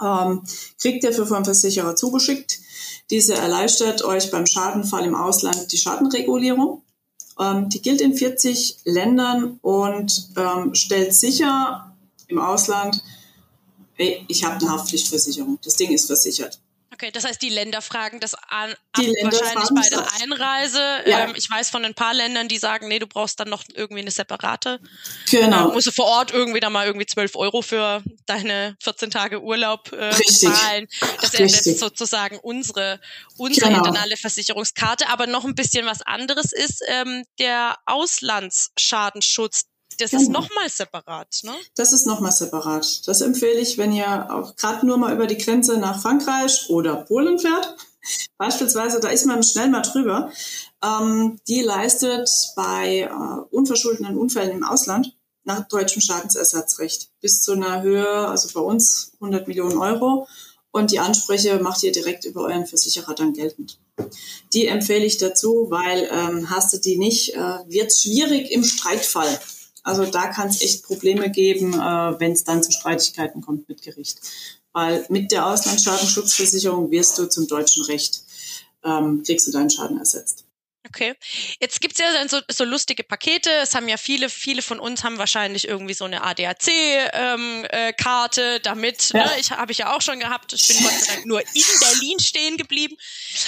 Ähm, 0.01 0.43
kriegt 0.81 1.05
ihr 1.05 1.13
für 1.13 1.27
vom 1.27 1.45
Versicherer 1.45 1.97
zugeschickt. 1.97 2.61
Diese 3.11 3.35
erleichtert 3.35 4.05
euch 4.05 4.31
beim 4.31 4.47
Schadenfall 4.47 5.05
im 5.05 5.15
Ausland 5.15 5.71
die 5.73 5.79
Schadenregulierung. 5.79 6.83
Ähm, 7.39 7.69
die 7.69 7.83
gilt 7.83 8.01
in 8.01 8.15
40 8.15 8.79
Ländern 8.85 9.59
und 9.61 10.31
ähm, 10.37 10.75
stellt 10.75 11.15
sicher 11.15 11.95
im 12.29 12.39
Ausland, 12.39 13.03
ey, 13.97 14.25
ich 14.29 14.45
habe 14.45 14.57
eine 14.57 14.71
Haftpflichtversicherung. 14.71 15.59
Das 15.65 15.75
Ding 15.75 15.91
ist 15.93 16.07
versichert. 16.07 16.61
Okay, 16.91 17.13
das 17.13 17.23
heißt, 17.25 17.41
die 17.43 17.51
Länder 17.51 17.81
fragen 17.81 18.19
das 18.19 18.35
an, 18.35 18.75
Die 18.97 19.03
Länder 19.07 19.31
wahrscheinlich 19.31 19.53
fragen 19.69 19.75
bei 19.77 19.81
das 19.83 19.91
der 19.91 19.99
ab. 20.01 20.13
Einreise. 20.21 20.79
Ja. 21.07 21.25
Ähm, 21.29 21.35
ich 21.37 21.49
weiß 21.49 21.71
von 21.71 21.85
ein 21.85 21.95
paar 21.95 22.13
Ländern, 22.13 22.49
die 22.49 22.59
sagen, 22.59 22.89
nee, 22.89 22.99
du 22.99 23.07
brauchst 23.07 23.39
dann 23.39 23.49
noch 23.49 23.63
irgendwie 23.73 24.01
eine 24.01 24.11
separate. 24.11 24.81
Genau. 25.31 25.71
Äh, 25.71 25.75
musst 25.75 25.87
du 25.87 25.93
vor 25.93 26.07
Ort 26.07 26.33
irgendwie 26.33 26.59
da 26.59 26.71
mal 26.71 26.87
irgendwie 26.87 27.07
12 27.07 27.37
Euro 27.37 27.63
für 27.63 28.03
deine 28.27 28.77
14 28.83 29.11
Tage 29.13 29.41
Urlaub 29.43 29.93
äh, 29.93 30.07
Richtig. 30.07 30.49
zahlen. 30.53 30.89
Das 31.21 31.35
Richtig. 31.35 31.41
ersetzt 31.41 31.79
sozusagen 31.79 32.39
unsere, 32.41 33.01
unsere 33.37 33.69
Genau. 33.69 33.79
internale 33.85 34.17
Versicherungskarte. 34.17 35.09
Aber 35.09 35.29
noch 35.29 35.45
ein 35.45 35.55
bisschen 35.55 35.87
was 35.87 36.03
anderes 36.03 36.53
ist 36.53 36.83
ähm, 36.89 37.23
der 37.39 37.77
Auslandsschadenschutz. 37.87 39.67
Das 39.99 40.13
ist 40.13 40.27
Genau. 40.27 40.41
nochmal 40.41 40.69
separat, 40.69 41.41
ne? 41.43 41.53
Das 41.75 41.93
ist 41.93 42.07
nochmal 42.07 42.33
separat. 42.33 43.07
Das 43.07 43.21
empfehle 43.21 43.59
ich, 43.61 43.79
wenn 43.79 43.93
ihr 43.93 44.33
auch 44.33 44.57
gerade 44.57 44.87
nur 44.87 44.97
mal 44.97 45.13
über 45.15 45.27
die 45.27 45.39
Grenze 45.39 45.77
nach 45.77 46.01
Frankreich 46.01 46.67
oder 46.69 46.97
Polen 46.97 47.39
fährt. 47.39 47.77
Beispielsweise, 48.39 49.01
da 49.01 49.09
ist 49.09 49.27
man 49.27 49.43
schnell 49.43 49.69
mal 49.69 49.83
drüber. 49.83 50.31
Ähm, 50.83 51.39
die 51.49 51.61
leistet 51.63 52.29
bei 52.57 53.01
äh, 53.11 53.55
unverschuldeten 53.55 54.17
Unfällen 54.17 54.53
im 54.53 54.65
Ausland 54.65 55.15
nach 55.45 55.67
deutschem 55.69 56.01
Schadensersatzrecht 56.01 57.11
bis 57.21 57.43
zu 57.43 57.53
einer 57.53 57.83
Höhe, 57.83 58.09
also 58.09 58.49
bei 58.55 58.61
uns 58.61 59.13
100 59.21 59.49
Millionen 59.49 59.79
Euro. 59.79 60.29
Und 60.71 60.93
die 60.93 61.01
Ansprüche 61.01 61.59
macht 61.61 61.83
ihr 61.83 61.93
direkt 61.93 62.25
über 62.27 62.43
euren 62.43 62.67
Versicherer 62.67 63.15
dann 63.15 63.33
geltend. 63.33 63.79
Die 64.53 64.67
empfehle 64.67 65.05
ich 65.05 65.17
dazu, 65.17 65.67
weil 65.71 66.09
ähm, 66.13 66.51
hast 66.51 66.73
du 66.73 66.79
die 66.79 66.99
nicht, 66.99 67.35
äh, 67.35 67.39
wird 67.67 67.93
schwierig 67.93 68.53
im 68.53 68.63
Streitfall. 68.63 69.41
Also 69.89 70.05
da 70.05 70.27
kann 70.27 70.49
es 70.49 70.61
echt 70.61 70.83
Probleme 70.83 71.31
geben, 71.31 71.73
äh, 71.73 72.21
wenn 72.21 72.33
es 72.33 72.45
dann 72.45 72.63
zu 72.63 72.71
Streitigkeiten 72.71 73.41
kommt 73.41 73.71
mit 73.71 73.81
Gericht. 73.81 74.21
Weil 74.75 75.07
mit 75.09 75.33
der 75.33 75.47
Auslandsschadensschutzversicherung 75.47 76.91
wirst 76.91 77.19
du 77.19 77.27
zum 77.27 77.47
deutschen 77.47 77.85
Recht, 77.85 78.23
ähm, 78.85 79.23
kriegst 79.25 79.47
du 79.47 79.51
deinen 79.51 79.71
Schaden 79.71 79.99
ersetzt. 79.99 80.45
Okay. 80.89 81.15
Jetzt 81.61 81.81
gibt's 81.81 81.99
ja 81.99 82.13
dann 82.13 82.29
so, 82.29 82.41
so 82.51 82.65
lustige 82.65 83.05
Pakete. 83.05 83.51
Es 83.63 83.75
haben 83.75 83.89
ja 83.89 83.99
viele, 83.99 84.31
viele 84.31 84.63
von 84.63 84.81
uns 84.81 85.05
haben 85.05 85.19
wahrscheinlich 85.19 85.69
irgendwie 85.69 85.95
so 85.95 86.07
eine 86.07 86.23
ADAC-Karte 86.23 88.41
ähm, 88.41 88.61
damit. 88.63 89.11
Ja. 89.11 89.27
Ne? 89.27 89.33
Ich 89.39 89.51
habe 89.51 89.73
ich 89.73 89.79
ja 89.79 89.95
auch 89.95 90.01
schon 90.01 90.19
gehabt. 90.19 90.55
Ich 90.55 90.67
bin 90.69 90.79
Gott 90.83 90.93
sei 90.93 91.15
Dank 91.15 91.27
nur 91.27 91.41
in 91.41 91.65
Berlin 91.81 92.21
stehen 92.21 92.57
geblieben. 92.57 92.97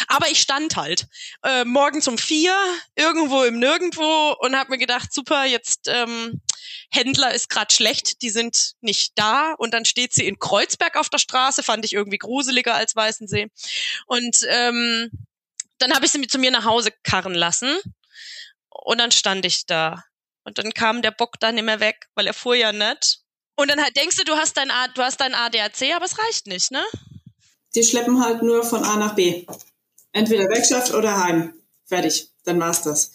Aber 0.08 0.28
ich 0.28 0.40
stand 0.40 0.76
halt 0.76 1.06
äh, 1.42 1.64
morgens 1.64 2.06
um 2.08 2.18
vier 2.18 2.54
irgendwo 2.94 3.44
im 3.44 3.58
Nirgendwo 3.58 4.36
und 4.40 4.56
habe 4.56 4.72
mir 4.72 4.78
gedacht, 4.78 5.12
super, 5.12 5.44
jetzt 5.44 5.88
ähm, 5.88 6.40
Händler 6.90 7.34
ist 7.34 7.48
gerade 7.48 7.72
schlecht, 7.72 8.22
die 8.22 8.30
sind 8.30 8.72
nicht 8.80 9.12
da. 9.14 9.54
Und 9.54 9.72
dann 9.72 9.84
steht 9.84 10.12
sie 10.12 10.26
in 10.26 10.38
Kreuzberg 10.38 10.96
auf 10.96 11.08
der 11.08 11.18
Straße, 11.18 11.62
fand 11.62 11.84
ich 11.84 11.92
irgendwie 11.92 12.18
gruseliger 12.18 12.74
als 12.74 12.96
Weißensee. 12.96 13.48
Und 14.06 14.38
ähm, 14.48 15.10
dann 15.80 15.94
habe 15.94 16.06
ich 16.06 16.12
sie 16.12 16.18
mit 16.18 16.30
zu 16.30 16.38
mir 16.38 16.50
nach 16.50 16.64
Hause 16.64 16.90
karren 17.02 17.34
lassen 17.34 17.78
und 18.68 18.98
dann 18.98 19.10
stand 19.10 19.44
ich 19.44 19.66
da. 19.66 20.04
Und 20.44 20.58
dann 20.58 20.72
kam 20.72 21.02
der 21.02 21.10
Bock 21.10 21.38
da 21.40 21.52
nicht 21.52 21.64
mehr 21.64 21.80
weg, 21.80 22.06
weil 22.14 22.26
er 22.26 22.34
fuhr 22.34 22.54
ja 22.54 22.72
nicht. 22.72 23.20
Und 23.56 23.68
dann 23.68 23.82
halt 23.82 23.96
denkst 23.96 24.16
du, 24.16 24.24
du 24.24 24.34
hast 24.34 24.56
dein, 24.56 24.70
A, 24.70 24.88
du 24.88 25.02
hast 25.02 25.20
dein 25.20 25.34
ADAC, 25.34 25.94
aber 25.94 26.06
es 26.06 26.18
reicht 26.18 26.46
nicht, 26.46 26.70
ne? 26.70 26.82
Die 27.74 27.84
schleppen 27.84 28.22
halt 28.24 28.42
nur 28.42 28.64
von 28.64 28.82
A 28.84 28.96
nach 28.96 29.14
B. 29.14 29.46
Entweder 30.12 30.48
Werkschaft 30.48 30.92
oder 30.94 31.22
Heim. 31.22 31.54
Fertig. 31.86 32.30
Dann 32.44 32.58
war's 32.58 32.82
das. 32.82 33.12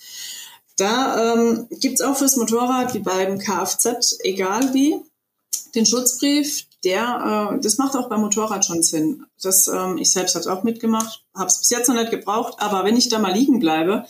Da 0.77 1.33
ähm, 1.33 1.67
gibt's 1.71 2.01
auch 2.01 2.17
fürs 2.17 2.35
Motorrad, 2.35 2.93
wie 2.93 2.99
beim 2.99 3.39
Kfz, 3.39 4.19
egal 4.23 4.73
wie, 4.73 5.01
den 5.73 5.85
Schutzbrief, 5.85 6.65
der, 6.85 7.51
äh, 7.55 7.59
das 7.59 7.77
macht 7.77 7.95
auch 7.95 8.07
beim 8.07 8.21
Motorrad 8.21 8.63
schon 8.63 8.83
Sinn. 8.83 9.25
Das, 9.41 9.67
ähm, 9.67 9.97
ich 9.97 10.11
selbst 10.11 10.35
habe 10.35 10.53
auch 10.53 10.63
mitgemacht, 10.63 11.25
habe 11.33 11.47
es 11.47 11.57
bis 11.57 11.71
jetzt 11.71 11.89
noch 11.89 11.95
nicht 11.95 12.11
gebraucht, 12.11 12.55
aber 12.59 12.85
wenn 12.85 12.95
ich 12.95 13.09
da 13.09 13.19
mal 13.19 13.33
liegen 13.33 13.59
bleibe, 13.59 14.05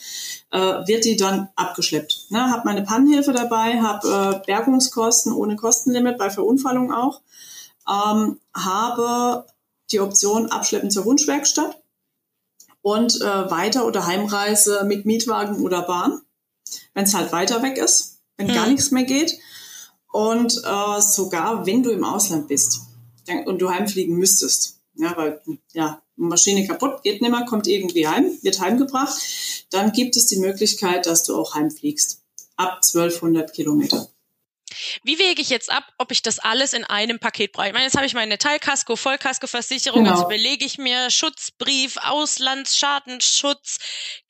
äh, 0.51 0.59
wird 0.59 1.05
die 1.05 1.15
dann 1.15 1.49
abgeschleppt. 1.55 2.27
Ne? 2.29 2.51
Habe 2.51 2.63
meine 2.65 2.83
Pannenhilfe 2.83 3.31
dabei, 3.31 3.81
habe 3.81 4.41
äh, 4.43 4.45
Bergungskosten 4.45 5.31
ohne 5.31 5.55
Kostenlimit 5.55 6.17
bei 6.17 6.29
Verunfallung 6.29 6.93
auch, 6.93 7.21
ähm, 7.89 8.39
habe 8.53 9.45
die 9.91 10.01
Option 10.01 10.51
Abschleppen 10.51 10.91
zur 10.91 11.05
Wunschwerkstatt 11.05 11.81
und 12.81 13.21
äh, 13.21 13.49
Weiter- 13.51 13.85
oder 13.85 14.05
Heimreise 14.05 14.83
mit 14.85 15.05
Mietwagen 15.05 15.61
oder 15.61 15.83
Bahn, 15.83 16.21
wenn 16.93 17.05
es 17.05 17.13
halt 17.13 17.31
weiter 17.31 17.63
weg 17.63 17.77
ist, 17.77 18.19
wenn 18.37 18.49
hm. 18.49 18.55
gar 18.55 18.67
nichts 18.67 18.91
mehr 18.91 19.03
geht. 19.03 19.33
Und 20.15 20.61
äh, 20.63 21.01
sogar, 21.01 21.65
wenn 21.65 21.83
du 21.83 21.89
im 21.89 22.05
Ausland 22.05 22.47
bist 22.47 22.83
und 23.47 23.61
du 23.61 23.69
heimfliegen 23.69 24.15
müsstest, 24.15 24.79
ja, 24.93 25.11
weil 25.17 25.41
ja, 25.73 26.01
Maschine 26.15 26.65
kaputt, 26.65 27.03
geht 27.03 27.21
nicht 27.21 27.31
mehr, 27.31 27.43
kommt 27.43 27.67
irgendwie 27.67 28.07
heim, 28.07 28.31
wird 28.41 28.61
heimgebracht, 28.61 29.13
dann 29.71 29.91
gibt 29.91 30.15
es 30.15 30.27
die 30.27 30.37
Möglichkeit, 30.37 31.05
dass 31.05 31.25
du 31.25 31.35
auch 31.35 31.53
heimfliegst. 31.55 32.23
Ab 32.55 32.79
1200 32.81 33.51
Kilometer. 33.51 34.07
Wie 35.03 35.19
wege 35.19 35.41
ich 35.41 35.49
jetzt 35.49 35.71
ab, 35.71 35.83
ob 35.97 36.11
ich 36.11 36.21
das 36.21 36.39
alles 36.39 36.73
in 36.73 36.83
einem 36.83 37.19
Paket 37.19 37.51
brauche? 37.51 37.67
Ich 37.67 37.73
meine, 37.73 37.85
jetzt 37.85 37.95
habe 37.95 38.05
ich 38.05 38.13
meine 38.13 38.37
Teilkasko, 38.37 38.95
Vollkaskoversicherung, 38.95 40.03
genau. 40.03 40.15
jetzt 40.15 40.25
überlege 40.25 40.65
ich 40.65 40.77
mir 40.77 41.09
Schutzbrief, 41.09 41.97
Auslandsschadenschutz, 41.97 43.77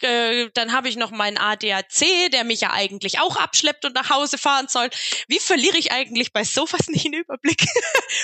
äh, 0.02 0.50
dann 0.54 0.74
habe 0.74 0.90
ich 0.90 0.96
noch 0.96 1.12
meinen 1.12 1.38
ADAC, 1.38 2.32
der 2.32 2.44
mich 2.44 2.62
ja 2.62 2.72
eigentlich 2.72 3.20
auch 3.20 3.36
abschleppt 3.36 3.86
und 3.86 3.96
nach 3.96 4.10
Hause 4.10 4.38
fahren 4.38 4.68
soll. 4.70 4.90
Wie 5.28 5.40
verliere 5.40 5.78
ich 5.78 5.92
eigentlich 5.92 6.34
bei 6.34 6.44
sowas 6.44 6.88
nicht 6.88 7.06
den 7.06 7.14
Überblick? 7.14 7.66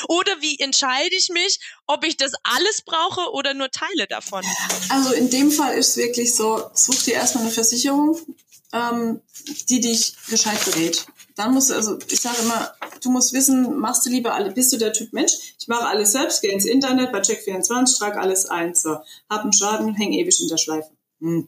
oder 0.08 0.42
wie 0.42 0.60
entscheide 0.60 1.16
ich 1.16 1.30
mich, 1.30 1.60
ob 1.88 2.06
ich 2.06 2.18
das 2.18 2.34
alles 2.44 2.82
brauche 2.82 3.32
oder 3.32 3.54
nur 3.54 3.72
Teile 3.72 4.08
davon? 4.08 4.44
Also 4.90 5.14
in 5.14 5.30
dem 5.30 5.52
Fall 5.52 5.78
ist 5.78 5.90
es 5.90 5.98
wirklich 5.98 6.36
so, 6.36 6.70
such 6.74 7.04
dir 7.04 7.14
erstmal 7.16 7.44
eine 7.44 7.54
Versicherung, 7.54 8.20
ähm, 8.74 9.22
die 9.70 9.82
dich 9.82 10.16
gescheit 10.30 10.64
berät 10.66 11.06
dann 11.36 11.54
musst 11.54 11.70
du, 11.70 11.74
also 11.76 11.98
ich 12.10 12.20
sage 12.20 12.38
immer, 12.42 12.72
du 13.02 13.10
musst 13.10 13.34
wissen, 13.34 13.80
machst 13.80 14.06
du 14.06 14.10
lieber 14.10 14.34
alle, 14.34 14.52
bist 14.52 14.72
du 14.74 14.78
der 14.78 14.94
Typ 14.94 15.14
Mensch? 15.14 15.34
Ich 15.60 15.68
mache 15.68 15.88
alles 15.88 16.12
selbst, 16.12 16.42
gehe 16.42 16.52
ins 16.52 16.66
Internet 16.66 17.12
bei 17.12 17.20
Check24, 17.20 17.98
trage 17.98 18.20
alles 18.20 18.46
ein, 18.46 18.76
so, 18.76 18.98
hab 19.30 19.42
einen 19.42 19.54
Schaden, 19.54 19.96
häng 19.96 20.14
ewig 20.14 20.40
in 20.42 20.48
der 20.48 20.58
Schleife. 20.58 20.92
Hm. 21.20 21.48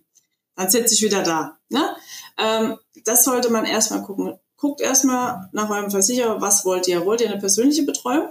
Dann 0.56 0.70
sitze 0.70 0.94
ich 0.94 1.02
wieder 1.02 1.24
da. 1.24 1.58
Ne? 1.70 1.96
Ähm, 2.38 2.78
das 3.06 3.24
sollte 3.24 3.50
man 3.50 3.66
erstmal 3.66 4.04
gucken. 4.04 4.40
Guckt 4.58 4.82
erstmal 4.82 5.50
nach 5.52 5.70
eurem 5.70 5.92
Versicherer, 5.92 6.40
was 6.42 6.64
wollt 6.64 6.88
ihr? 6.88 7.06
Wollt 7.06 7.22
ihr 7.22 7.30
eine 7.30 7.40
persönliche 7.40 7.84
Betreuung? 7.84 8.30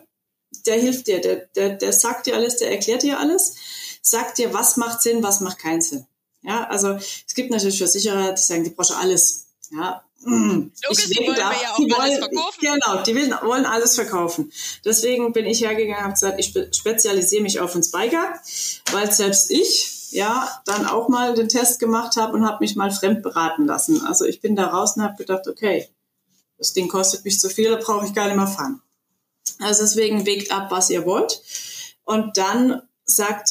Der 0.66 0.78
hilft 0.78 1.06
dir, 1.06 1.20
der, 1.20 1.46
der, 1.56 1.70
der 1.70 1.92
sagt 1.92 2.26
dir 2.26 2.34
alles, 2.34 2.56
der 2.56 2.70
erklärt 2.70 3.02
dir 3.02 3.18
alles, 3.18 3.54
sagt 4.02 4.38
dir, 4.38 4.54
was 4.54 4.76
macht 4.76 5.02
Sinn, 5.02 5.22
was 5.22 5.40
macht 5.40 5.58
keinen 5.58 5.80
Sinn. 5.80 6.06
Ja, 6.42 6.64
also 6.68 6.98
es 6.98 7.34
gibt 7.34 7.50
natürlich 7.50 7.78
Versicherer, 7.78 8.32
die 8.32 8.42
sagen, 8.42 8.64
die 8.64 8.70
brauche 8.70 8.96
alles. 8.96 9.46
Ja. 9.70 10.02
Logisch, 10.24 11.08
die 11.08 11.26
wollen 11.26 11.36
da, 11.36 11.52
ja 11.52 11.72
auch 11.72 11.76
die 11.76 11.92
alles 11.92 12.18
verkaufen. 12.18 12.60
Genau, 12.60 13.02
die 13.02 13.14
will, 13.14 13.34
wollen 13.42 13.66
alles 13.66 13.94
verkaufen. 13.96 14.52
Deswegen 14.84 15.32
bin 15.32 15.46
ich 15.46 15.62
hergegangen 15.62 15.96
und 15.96 16.02
habe 16.04 16.12
gesagt, 16.12 16.38
ich 16.38 16.76
spezialisiere 16.76 17.42
mich 17.42 17.58
auf 17.58 17.72
den 17.72 17.82
Spiker, 17.82 18.34
weil 18.92 19.10
selbst 19.10 19.50
ich 19.50 20.12
ja 20.12 20.48
dann 20.66 20.86
auch 20.86 21.08
mal 21.08 21.34
den 21.34 21.48
Test 21.48 21.80
gemacht 21.80 22.16
habe 22.16 22.34
und 22.34 22.46
habe 22.46 22.58
mich 22.60 22.76
mal 22.76 22.92
fremd 22.92 23.22
beraten 23.22 23.66
lassen. 23.66 24.04
Also 24.06 24.24
ich 24.24 24.40
bin 24.40 24.54
da 24.54 24.66
raus 24.66 24.96
und 24.96 25.02
habe 25.02 25.16
gedacht, 25.16 25.48
okay, 25.48 25.88
das 26.58 26.72
Ding 26.72 26.88
kostet 26.88 27.24
mich 27.24 27.40
zu 27.40 27.48
viel, 27.48 27.70
da 27.70 27.76
brauche 27.76 28.06
ich 28.06 28.14
gar 28.14 28.26
nicht 28.26 28.36
mehr 28.36 28.46
fahren. 28.46 28.80
Also 29.58 29.82
deswegen 29.82 30.26
wägt 30.26 30.52
ab, 30.52 30.70
was 30.70 30.90
ihr 30.90 31.04
wollt. 31.04 31.42
Und 32.04 32.36
dann 32.36 32.82
sagt 33.04 33.50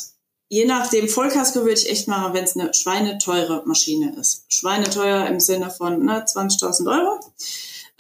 je 0.52 0.66
nachdem, 0.66 1.08
Vollkasko 1.08 1.62
würde 1.62 1.80
ich 1.80 1.90
echt 1.90 2.10
machen, 2.10 2.34
wenn 2.34 2.44
es 2.44 2.58
eine 2.58 2.74
schweineteure 2.74 3.64
Maschine 3.66 4.14
ist. 4.20 4.44
Schweineteuer 4.50 5.26
im 5.28 5.40
Sinne 5.40 5.72
von 5.72 6.04
ne, 6.04 6.26
20.000 6.26 6.92
Euro. 6.92 7.20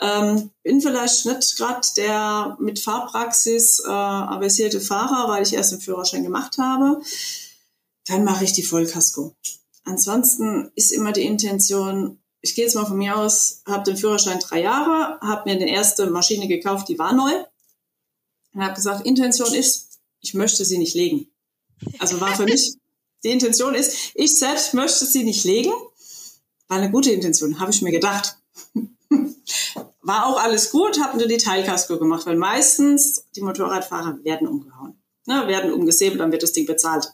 Ähm, 0.02 0.50
bin 0.62 0.82
vielleicht 0.82 1.26
nicht 1.26 1.56
gerade 1.56 1.88
der 1.96 2.58
mit 2.60 2.80
Fahrpraxis 2.80 3.80
äh, 3.80 3.90
avisierte 3.90 4.82
Fahrer, 4.82 5.30
weil 5.30 5.44
ich 5.44 5.54
erst 5.54 5.72
den 5.72 5.80
Führerschein 5.80 6.24
gemacht 6.24 6.58
habe. 6.58 7.02
Dann 8.08 8.26
mache 8.26 8.44
ich 8.44 8.52
die 8.52 8.64
Vollkasko. 8.64 9.34
Ansonsten 9.86 10.72
ist 10.76 10.92
immer 10.92 11.14
die 11.14 11.24
Intention, 11.24 12.20
ich 12.42 12.56
gehe 12.56 12.66
jetzt 12.66 12.76
mal 12.76 12.86
von 12.86 12.98
mir 12.98 13.16
aus, 13.16 13.62
habe 13.66 13.84
den 13.84 13.96
Führerschein 13.96 14.40
drei 14.40 14.62
Jahre, 14.62 15.20
habe 15.22 15.50
mir 15.50 15.56
eine 15.56 15.70
erste 15.70 16.08
Maschine 16.08 16.50
gekauft, 16.50 16.90
die 16.90 17.00
war 17.00 17.14
neu. 17.14 17.32
Und 18.54 18.62
habe 18.62 18.74
gesagt, 18.74 19.06
Intention 19.06 19.54
ist, 19.54 20.00
ich 20.20 20.34
möchte 20.34 20.66
sie 20.66 20.80
nicht 20.80 20.96
legen. 20.96 21.32
Also 22.00 22.20
war 22.22 22.36
für 22.36 22.44
mich, 22.44 22.76
die 23.24 23.30
Intention 23.30 23.76
ist, 23.76 24.12
ich 24.15 24.36
selbst 24.36 24.74
möchte 24.74 25.06
sie 25.06 25.24
nicht 25.24 25.44
legen. 25.44 25.72
War 26.67 26.78
eine 26.78 26.91
gute 26.91 27.12
Intention, 27.12 27.60
habe 27.60 27.72
ich 27.72 27.82
mir 27.82 27.91
gedacht. 27.91 28.38
War 30.04 30.26
auch 30.26 30.41
alles 30.41 30.72
gut, 30.72 31.00
habe 31.00 31.17
nur 31.17 31.28
die 31.28 31.38
Teilkasko 31.38 32.00
gemacht, 32.00 32.26
weil 32.26 32.36
meistens 32.36 33.26
die 33.36 33.41
Motorradfahrer 33.41 34.24
werden 34.24 34.48
umgehauen, 34.48 35.00
ne, 35.28 35.48
werden 35.48 35.72
umgesäbelt, 35.72 36.20
dann 36.20 36.32
wird 36.32 36.41
das 36.41 36.54
Ding 36.54 36.65
bezahlt. 36.65 37.13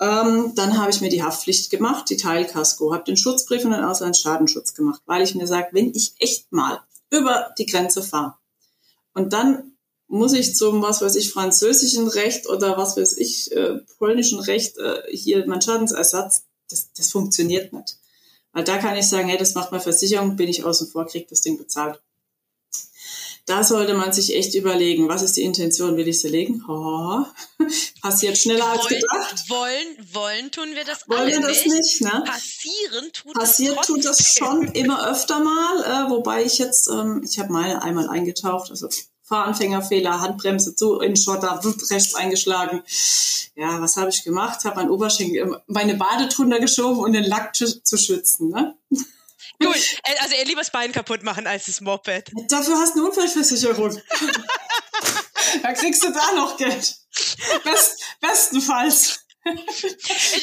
Ähm, 0.00 0.52
dann 0.54 0.78
habe 0.78 0.90
ich 0.90 1.00
mir 1.00 1.10
die 1.10 1.22
Haftpflicht 1.22 1.70
gemacht, 1.70 2.08
die 2.08 2.16
Teilkasko, 2.16 2.94
habe 2.94 3.04
den 3.04 3.16
Schutzbrief 3.16 3.64
und 3.64 3.72
den 3.72 3.84
Auslandsschadenschutz 3.84 4.74
gemacht, 4.74 5.02
weil 5.04 5.22
ich 5.22 5.34
mir 5.34 5.46
sage, 5.46 5.68
wenn 5.72 5.94
ich 5.94 6.14
echt 6.18 6.50
mal 6.50 6.80
über 7.10 7.52
die 7.58 7.66
Grenze 7.66 8.02
fahre 8.02 8.36
und 9.12 9.32
dann 9.32 9.71
muss 10.12 10.34
ich 10.34 10.54
zum, 10.54 10.82
was 10.82 11.00
weiß 11.00 11.16
ich, 11.16 11.32
französischen 11.32 12.06
Recht 12.06 12.46
oder 12.46 12.76
was 12.76 12.98
weiß 12.98 13.16
ich, 13.16 13.50
äh, 13.52 13.78
polnischen 13.96 14.40
Recht 14.40 14.76
äh, 14.76 15.00
hier 15.10 15.46
mein 15.46 15.62
Schadensersatz, 15.62 16.44
das, 16.68 16.92
das 16.92 17.10
funktioniert 17.10 17.72
nicht. 17.72 17.96
Weil 18.52 18.64
da 18.64 18.76
kann 18.76 18.94
ich 18.94 19.08
sagen, 19.08 19.28
hey, 19.28 19.38
das 19.38 19.54
macht 19.54 19.72
mal 19.72 19.80
Versicherung, 19.80 20.36
bin 20.36 20.50
ich 20.50 20.64
außen 20.64 20.88
vor, 20.88 21.06
krieg 21.06 21.28
das 21.28 21.40
Ding 21.40 21.56
bezahlt. 21.56 21.98
Da 23.46 23.64
sollte 23.64 23.94
man 23.94 24.12
sich 24.12 24.36
echt 24.36 24.54
überlegen, 24.54 25.08
was 25.08 25.22
ist 25.22 25.38
die 25.38 25.42
Intention, 25.44 25.96
will 25.96 26.06
ich 26.06 26.20
sie 26.20 26.28
legen? 26.28 26.62
Oh, 26.68 27.24
passiert 28.02 28.36
schneller 28.36 28.66
als 28.66 28.86
gedacht. 28.88 29.48
Wollen, 29.48 30.08
wollen 30.12 30.50
tun 30.50 30.74
wir 30.74 30.84
das 30.84 31.08
wollen 31.08 31.20
alle 31.20 31.32
wir 31.32 31.40
das 31.40 31.64
nicht. 31.64 31.74
nicht 31.74 32.00
ne? 32.02 32.22
Passieren 32.26 33.10
tut 33.14 33.32
Passiert 33.32 33.78
das 33.78 33.86
tut 33.86 34.04
das 34.04 34.34
schon 34.34 34.68
immer 34.72 35.10
öfter 35.10 35.40
mal, 35.40 35.82
äh, 35.84 36.10
wobei 36.10 36.44
ich 36.44 36.58
jetzt, 36.58 36.88
ähm, 36.88 37.22
ich 37.24 37.38
habe 37.38 37.50
meine 37.50 37.82
einmal 37.82 38.10
eingetaucht, 38.10 38.70
also 38.70 38.88
Fahranfängerfehler, 39.32 40.20
Handbremse 40.20 40.76
zu 40.76 41.00
in 41.00 41.16
Schotter, 41.16 41.58
rechts 41.90 42.14
eingeschlagen. 42.14 42.82
Ja, 43.54 43.80
was 43.80 43.96
habe 43.96 44.10
ich 44.10 44.24
gemacht? 44.24 44.62
Habe 44.66 44.76
mein 44.76 44.90
Oberschenkel, 44.90 45.62
meine 45.68 45.94
Bade 45.94 46.28
drunter 46.28 46.60
geschoben, 46.60 46.98
um 46.98 47.10
den 47.10 47.24
Lack 47.24 47.56
zu 47.56 47.96
schützen. 47.96 48.50
Ne? 48.50 48.76
Cool. 49.64 49.74
Äh, 50.04 50.14
also 50.20 50.34
eher 50.34 50.44
lieber 50.44 50.60
das 50.60 50.70
Bein 50.70 50.92
kaputt 50.92 51.22
machen 51.22 51.46
als 51.46 51.64
das 51.64 51.80
Moped. 51.80 52.30
Dafür 52.48 52.78
hast 52.78 52.94
du 52.94 53.00
eine 53.00 53.08
Unfallversicherung. 53.08 54.00
da 55.62 55.72
kriegst 55.72 56.04
du 56.04 56.12
da 56.12 56.32
noch 56.34 56.58
Geld. 56.58 56.96
Best, 57.64 58.02
bestenfalls. 58.20 59.20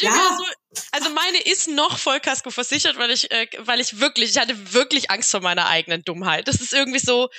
Ja. 0.01 0.37
so, 0.37 0.81
also 0.91 1.09
meine 1.11 1.39
ist 1.41 1.69
noch 1.69 1.97
Vollkasko 1.97 2.51
versichert, 2.51 2.97
weil 2.97 3.11
ich, 3.11 3.31
äh, 3.31 3.47
weil 3.59 3.79
ich 3.79 3.99
wirklich, 3.99 4.31
ich 4.31 4.37
hatte 4.37 4.73
wirklich 4.73 5.09
Angst 5.09 5.31
vor 5.31 5.39
meiner 5.39 5.67
eigenen 5.67 6.03
Dummheit. 6.03 6.47
Das 6.47 6.55
ist 6.55 6.73
irgendwie 6.73 6.99
so, 6.99 7.29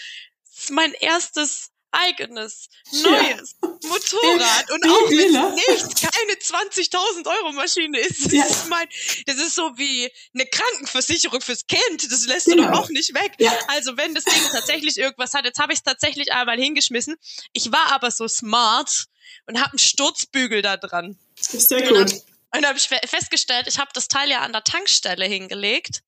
mein 0.69 0.93
erstes 0.95 1.71
eigenes, 1.93 2.69
neues 2.93 3.57
ja. 3.63 3.69
Motorrad 3.69 4.71
und 4.71 4.85
auch 4.87 5.11
wenn 5.11 5.35
es 5.35 5.85
nicht 5.85 6.13
keine 6.13 6.33
20.000 6.35 7.27
Euro 7.27 7.53
Maschine 7.53 7.99
ist. 7.99 8.27
Das, 8.27 8.33
ja. 8.33 8.45
ist 8.45 8.69
mein, 8.69 8.87
das 9.27 9.37
ist 9.37 9.55
so 9.55 9.77
wie 9.77 10.11
eine 10.35 10.47
Krankenversicherung 10.47 11.41
fürs 11.41 11.67
Kind. 11.67 12.11
Das 12.11 12.27
lässt 12.27 12.47
genau. 12.47 12.65
du 12.65 12.71
doch 12.71 12.81
auch 12.81 12.89
nicht 12.91 13.15
weg. 13.15 13.33
Ja. 13.39 13.53
Also 13.69 13.97
wenn 13.97 14.15
das 14.15 14.25
Ding 14.25 14.43
tatsächlich 14.53 14.99
irgendwas 14.99 15.35
hat, 15.35 15.45
jetzt 15.45 15.59
habe 15.59 15.73
ich 15.73 15.81
es 15.81 15.83
tatsächlich 15.83 16.33
einmal 16.33 16.59
hingeschmissen. 16.59 17.17
Ich 17.53 17.73
war 17.73 17.93
aber 17.93 18.11
so 18.11 18.29
smart 18.29 19.07
und 19.47 19.59
habe 19.59 19.71
einen 19.71 19.79
Sturzbügel 19.79 20.63
da 20.63 20.77
dran. 20.77 21.19
Ist 21.39 21.69
sehr 21.69 21.83
gut. 21.89 21.99
Und 21.99 22.23
dann 22.53 22.67
habe 22.67 22.79
ich 22.79 22.89
festgestellt, 22.89 23.67
ich 23.69 23.79
habe 23.79 23.91
das 23.95 24.09
Teil 24.09 24.29
ja 24.29 24.41
an 24.41 24.53
der 24.53 24.65
Tankstelle 24.65 25.25
hingelegt. 25.25 26.03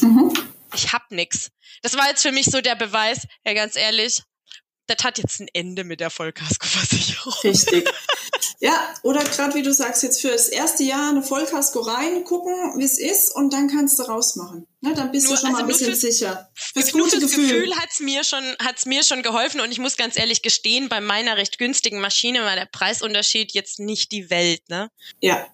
Mhm. 0.00 0.32
Ich 0.74 0.92
hab 0.92 1.10
nix. 1.10 1.50
Das 1.82 1.96
war 1.96 2.08
jetzt 2.08 2.22
für 2.22 2.32
mich 2.32 2.46
so 2.46 2.60
der 2.60 2.76
Beweis, 2.76 3.26
ja 3.44 3.54
ganz 3.54 3.76
ehrlich, 3.76 4.22
das 4.86 5.02
hat 5.02 5.18
jetzt 5.18 5.40
ein 5.40 5.48
Ende 5.52 5.84
mit 5.84 6.00
der 6.00 6.10
Vollkaskoversicherung. 6.10 7.34
Richtig. 7.44 7.88
Ja, 8.60 8.94
oder 9.02 9.22
gerade 9.24 9.54
wie 9.54 9.62
du 9.62 9.74
sagst, 9.74 10.02
jetzt 10.02 10.22
für 10.22 10.30
das 10.30 10.48
erste 10.48 10.84
Jahr 10.84 11.10
eine 11.10 11.22
Vollkasko 11.22 11.80
rein, 11.80 12.24
gucken, 12.24 12.54
wie 12.78 12.84
es 12.84 12.98
ist 12.98 13.34
und 13.34 13.52
dann 13.52 13.68
kannst 13.68 13.98
du 13.98 14.04
rausmachen. 14.04 14.66
Ne, 14.80 14.94
dann 14.94 15.10
bist 15.10 15.26
nur, 15.26 15.34
du 15.34 15.40
schon 15.40 15.50
also 15.50 15.58
mal 15.58 15.64
ein 15.64 15.66
bisschen 15.66 15.88
fürs, 15.88 16.00
sicher. 16.00 16.50
Fürs 16.54 16.92
gute 16.92 17.18
Gefühl, 17.18 17.48
Gefühl 17.48 17.76
hat's 17.76 18.00
mir 18.00 18.24
schon 18.24 18.42
hat's 18.62 18.86
mir 18.86 19.02
schon 19.02 19.22
geholfen 19.22 19.60
und 19.60 19.70
ich 19.70 19.80
muss 19.80 19.98
ganz 19.98 20.16
ehrlich 20.16 20.40
gestehen, 20.40 20.88
bei 20.88 21.02
meiner 21.02 21.36
recht 21.36 21.58
günstigen 21.58 22.00
Maschine 22.00 22.42
war 22.42 22.54
der 22.54 22.64
Preisunterschied 22.66 23.52
jetzt 23.52 23.80
nicht 23.80 24.12
die 24.12 24.30
Welt, 24.30 24.62
ne? 24.68 24.90
Ja, 25.20 25.46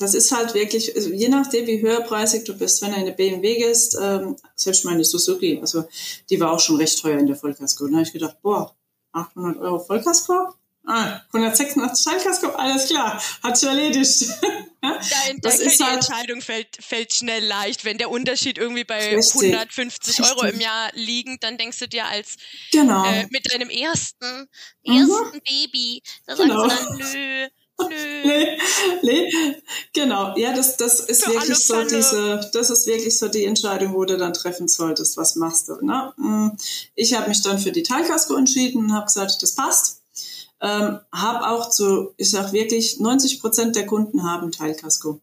das 0.00 0.14
ist 0.14 0.32
halt 0.32 0.54
wirklich, 0.54 0.96
also 0.96 1.10
je 1.10 1.28
nachdem, 1.28 1.66
wie 1.66 1.80
höherpreisig 1.80 2.44
du 2.44 2.56
bist, 2.56 2.80
wenn 2.80 2.90
du 2.90 2.96
in 2.96 3.02
eine 3.02 3.12
BMW 3.12 3.56
gehst, 3.56 3.98
ähm, 4.00 4.34
selbst 4.56 4.84
meine 4.86 5.04
Suzuki, 5.04 5.58
also 5.60 5.84
die 6.30 6.40
war 6.40 6.52
auch 6.52 6.60
schon 6.60 6.76
recht 6.76 7.00
teuer 7.00 7.18
in 7.18 7.26
der 7.26 7.36
Vollkasko. 7.36 7.86
Da 7.86 7.92
habe 7.92 8.02
ich 8.02 8.12
gedacht, 8.12 8.38
boah, 8.42 8.74
800 9.12 9.58
Euro 9.58 9.78
Vollkasko? 9.78 10.54
Ah, 10.86 11.20
186 11.32 12.02
Schallkasko, 12.02 12.48
alles 12.48 12.88
klar, 12.88 13.22
hat 13.42 13.58
sich 13.58 13.68
erledigt. 13.68 14.22
ja, 14.82 14.98
da, 15.42 15.50
ist 15.50 15.78
die 15.78 15.84
halt 15.84 15.96
Entscheidung 15.96 16.40
fällt, 16.40 16.78
fällt 16.80 17.12
schnell 17.12 17.44
leicht. 17.44 17.84
Wenn 17.84 17.98
der 17.98 18.10
Unterschied 18.10 18.56
irgendwie 18.56 18.84
bei 18.84 19.16
richtig, 19.16 19.54
150 19.54 20.22
Euro 20.22 20.46
im 20.46 20.58
Jahr 20.58 20.90
liegt, 20.94 21.44
dann 21.44 21.58
denkst 21.58 21.78
du 21.78 21.88
dir 21.88 22.06
als 22.06 22.36
genau. 22.72 23.04
äh, 23.04 23.26
mit 23.30 23.52
deinem 23.52 23.68
ersten, 23.68 24.48
mhm. 24.84 24.96
ersten 24.96 25.40
Baby, 25.42 26.02
da 26.26 26.36
sagst 26.36 26.48
genau. 26.48 26.62
du 26.62 26.68
dann, 26.68 26.98
nö, 26.98 27.48
nee, 28.24 28.58
nee, 29.02 29.59
genau. 29.92 30.36
Ja, 30.36 30.54
das, 30.54 30.76
das 30.76 31.00
ist 31.00 31.24
Für 31.24 31.32
wirklich 31.32 31.58
so 31.58 31.84
diese, 31.84 32.50
das 32.52 32.70
ist 32.70 32.86
wirklich 32.86 33.18
so 33.18 33.28
die 33.28 33.44
Entscheidung, 33.44 33.94
wo 33.94 34.04
du 34.04 34.16
dann 34.16 34.32
treffen 34.32 34.68
solltest, 34.68 35.16
was 35.16 35.36
machst 35.36 35.68
du. 35.68 35.84
Ne? 35.84 36.12
Mm, 36.16 36.50
ich 36.94 37.14
habe 37.14 37.28
mich 37.28 37.42
dann 37.42 37.58
für 37.58 37.72
die 37.72 37.82
Teilkasko 37.82 38.34
entschieden 38.34 38.84
und 38.84 38.92
habe 38.92 39.06
gesagt, 39.06 39.42
das 39.42 39.54
passt. 39.54 40.02
Ähm, 40.62 41.00
habe 41.12 41.48
auch 41.48 41.70
zu, 41.70 42.12
ich 42.18 42.30
sag 42.30 42.52
wirklich, 42.52 43.00
90 43.00 43.40
Prozent 43.40 43.76
der 43.76 43.86
Kunden 43.86 44.24
haben 44.24 44.52
Teilkasko, 44.52 45.20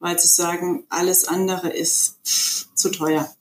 weil 0.00 0.18
sie 0.18 0.26
sagen, 0.26 0.84
alles 0.88 1.24
andere 1.24 1.68
ist 1.68 2.16
zu 2.74 2.90
teuer. 2.90 3.32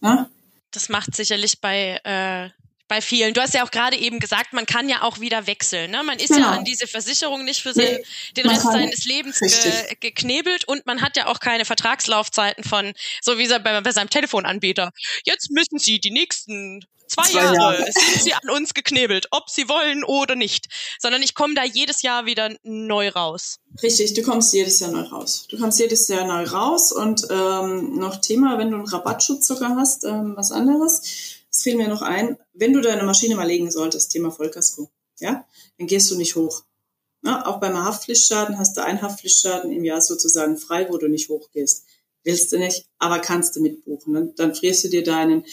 Ne? 0.00 0.28
Das 0.70 0.88
macht 0.88 1.16
sicherlich 1.16 1.60
bei 1.60 2.00
äh, 2.04 2.50
bei 2.92 3.00
vielen. 3.00 3.32
Du 3.32 3.40
hast 3.40 3.54
ja 3.54 3.64
auch 3.64 3.70
gerade 3.70 3.96
eben 3.96 4.18
gesagt, 4.18 4.52
man 4.52 4.66
kann 4.66 4.86
ja 4.86 5.00
auch 5.00 5.18
wieder 5.18 5.46
wechseln. 5.46 5.92
Ne? 5.92 6.02
Man 6.02 6.18
ist 6.18 6.28
genau. 6.28 6.40
ja 6.40 6.50
an 6.50 6.64
diese 6.66 6.86
Versicherung 6.86 7.42
nicht 7.42 7.62
für 7.62 7.72
nee, 7.74 8.04
den 8.36 8.46
Rest 8.46 8.64
seines 8.64 9.06
Lebens 9.06 9.38
ge 9.40 9.96
geknebelt 9.98 10.68
und 10.68 10.84
man 10.84 11.00
hat 11.00 11.16
ja 11.16 11.26
auch 11.26 11.40
keine 11.40 11.64
Vertragslaufzeiten 11.64 12.64
von, 12.64 12.92
so 13.22 13.38
wie 13.38 13.48
bei, 13.48 13.80
bei 13.80 13.92
seinem 13.92 14.10
Telefonanbieter. 14.10 14.90
Jetzt 15.24 15.50
müssen 15.52 15.78
Sie 15.78 16.00
die 16.00 16.10
nächsten 16.10 16.84
zwei, 17.06 17.22
zwei 17.22 17.38
Jahre, 17.38 17.56
Jahre 17.56 17.92
sind 17.92 18.22
Sie 18.24 18.34
an 18.34 18.50
uns 18.50 18.74
geknebelt, 18.74 19.28
ob 19.30 19.48
Sie 19.48 19.70
wollen 19.70 20.04
oder 20.04 20.34
nicht. 20.34 20.66
Sondern 21.00 21.22
ich 21.22 21.34
komme 21.34 21.54
da 21.54 21.64
jedes 21.64 22.02
Jahr 22.02 22.26
wieder 22.26 22.54
neu 22.62 23.08
raus. 23.08 23.56
Richtig, 23.82 24.12
du 24.12 24.20
kommst 24.20 24.52
jedes 24.52 24.80
Jahr 24.80 24.90
neu 24.90 25.04
raus. 25.04 25.46
Du 25.48 25.58
kommst 25.58 25.78
jedes 25.78 26.08
Jahr 26.08 26.26
neu 26.26 26.44
raus 26.44 26.92
und 26.92 27.26
ähm, 27.30 27.98
noch 27.98 28.20
Thema, 28.20 28.58
wenn 28.58 28.70
du 28.70 28.76
einen 28.76 28.86
Rabattschutz 28.86 29.46
sogar 29.46 29.76
hast, 29.76 30.04
ähm, 30.04 30.34
was 30.36 30.52
anderes 30.52 31.31
es 31.52 31.62
fiel 31.62 31.76
mir 31.76 31.88
noch 31.88 32.02
ein, 32.02 32.38
wenn 32.54 32.72
du 32.72 32.80
deine 32.80 33.02
Maschine 33.02 33.36
mal 33.36 33.46
legen 33.46 33.70
solltest, 33.70 34.10
Thema 34.10 34.30
Vollkasko, 34.30 34.90
ja, 35.20 35.46
dann 35.78 35.86
gehst 35.86 36.10
du 36.10 36.16
nicht 36.16 36.34
hoch. 36.34 36.64
Ja, 37.24 37.46
auch 37.46 37.60
beim 37.60 37.76
Haftpflichtschaden 37.76 38.58
hast 38.58 38.76
du 38.76 38.82
einen 38.82 39.02
Haftpflichtschaden 39.02 39.70
im 39.70 39.84
Jahr 39.84 40.00
sozusagen 40.00 40.56
frei, 40.56 40.88
wo 40.90 40.98
du 40.98 41.08
nicht 41.08 41.28
hochgehst. 41.28 41.84
Willst 42.24 42.52
du 42.52 42.58
nicht, 42.58 42.86
aber 42.98 43.20
kannst 43.20 43.54
du 43.54 43.60
mitbuchen. 43.60 44.14
Dann, 44.14 44.34
dann 44.34 44.54
frierst 44.54 44.84
du 44.84 44.88
dir 44.88 45.04
deinen, 45.04 45.44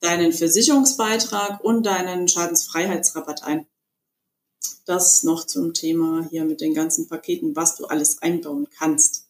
deinen 0.00 0.32
Versicherungsbeitrag 0.32 1.64
und 1.64 1.84
deinen 1.84 2.28
Schadensfreiheitsrabatt 2.28 3.42
ein. 3.42 3.66
Das 4.84 5.24
noch 5.24 5.46
zum 5.46 5.74
Thema 5.74 6.26
hier 6.30 6.44
mit 6.44 6.60
den 6.60 6.74
ganzen 6.74 7.08
Paketen, 7.08 7.56
was 7.56 7.76
du 7.76 7.86
alles 7.86 8.22
einbauen 8.22 8.68
kannst, 8.78 9.26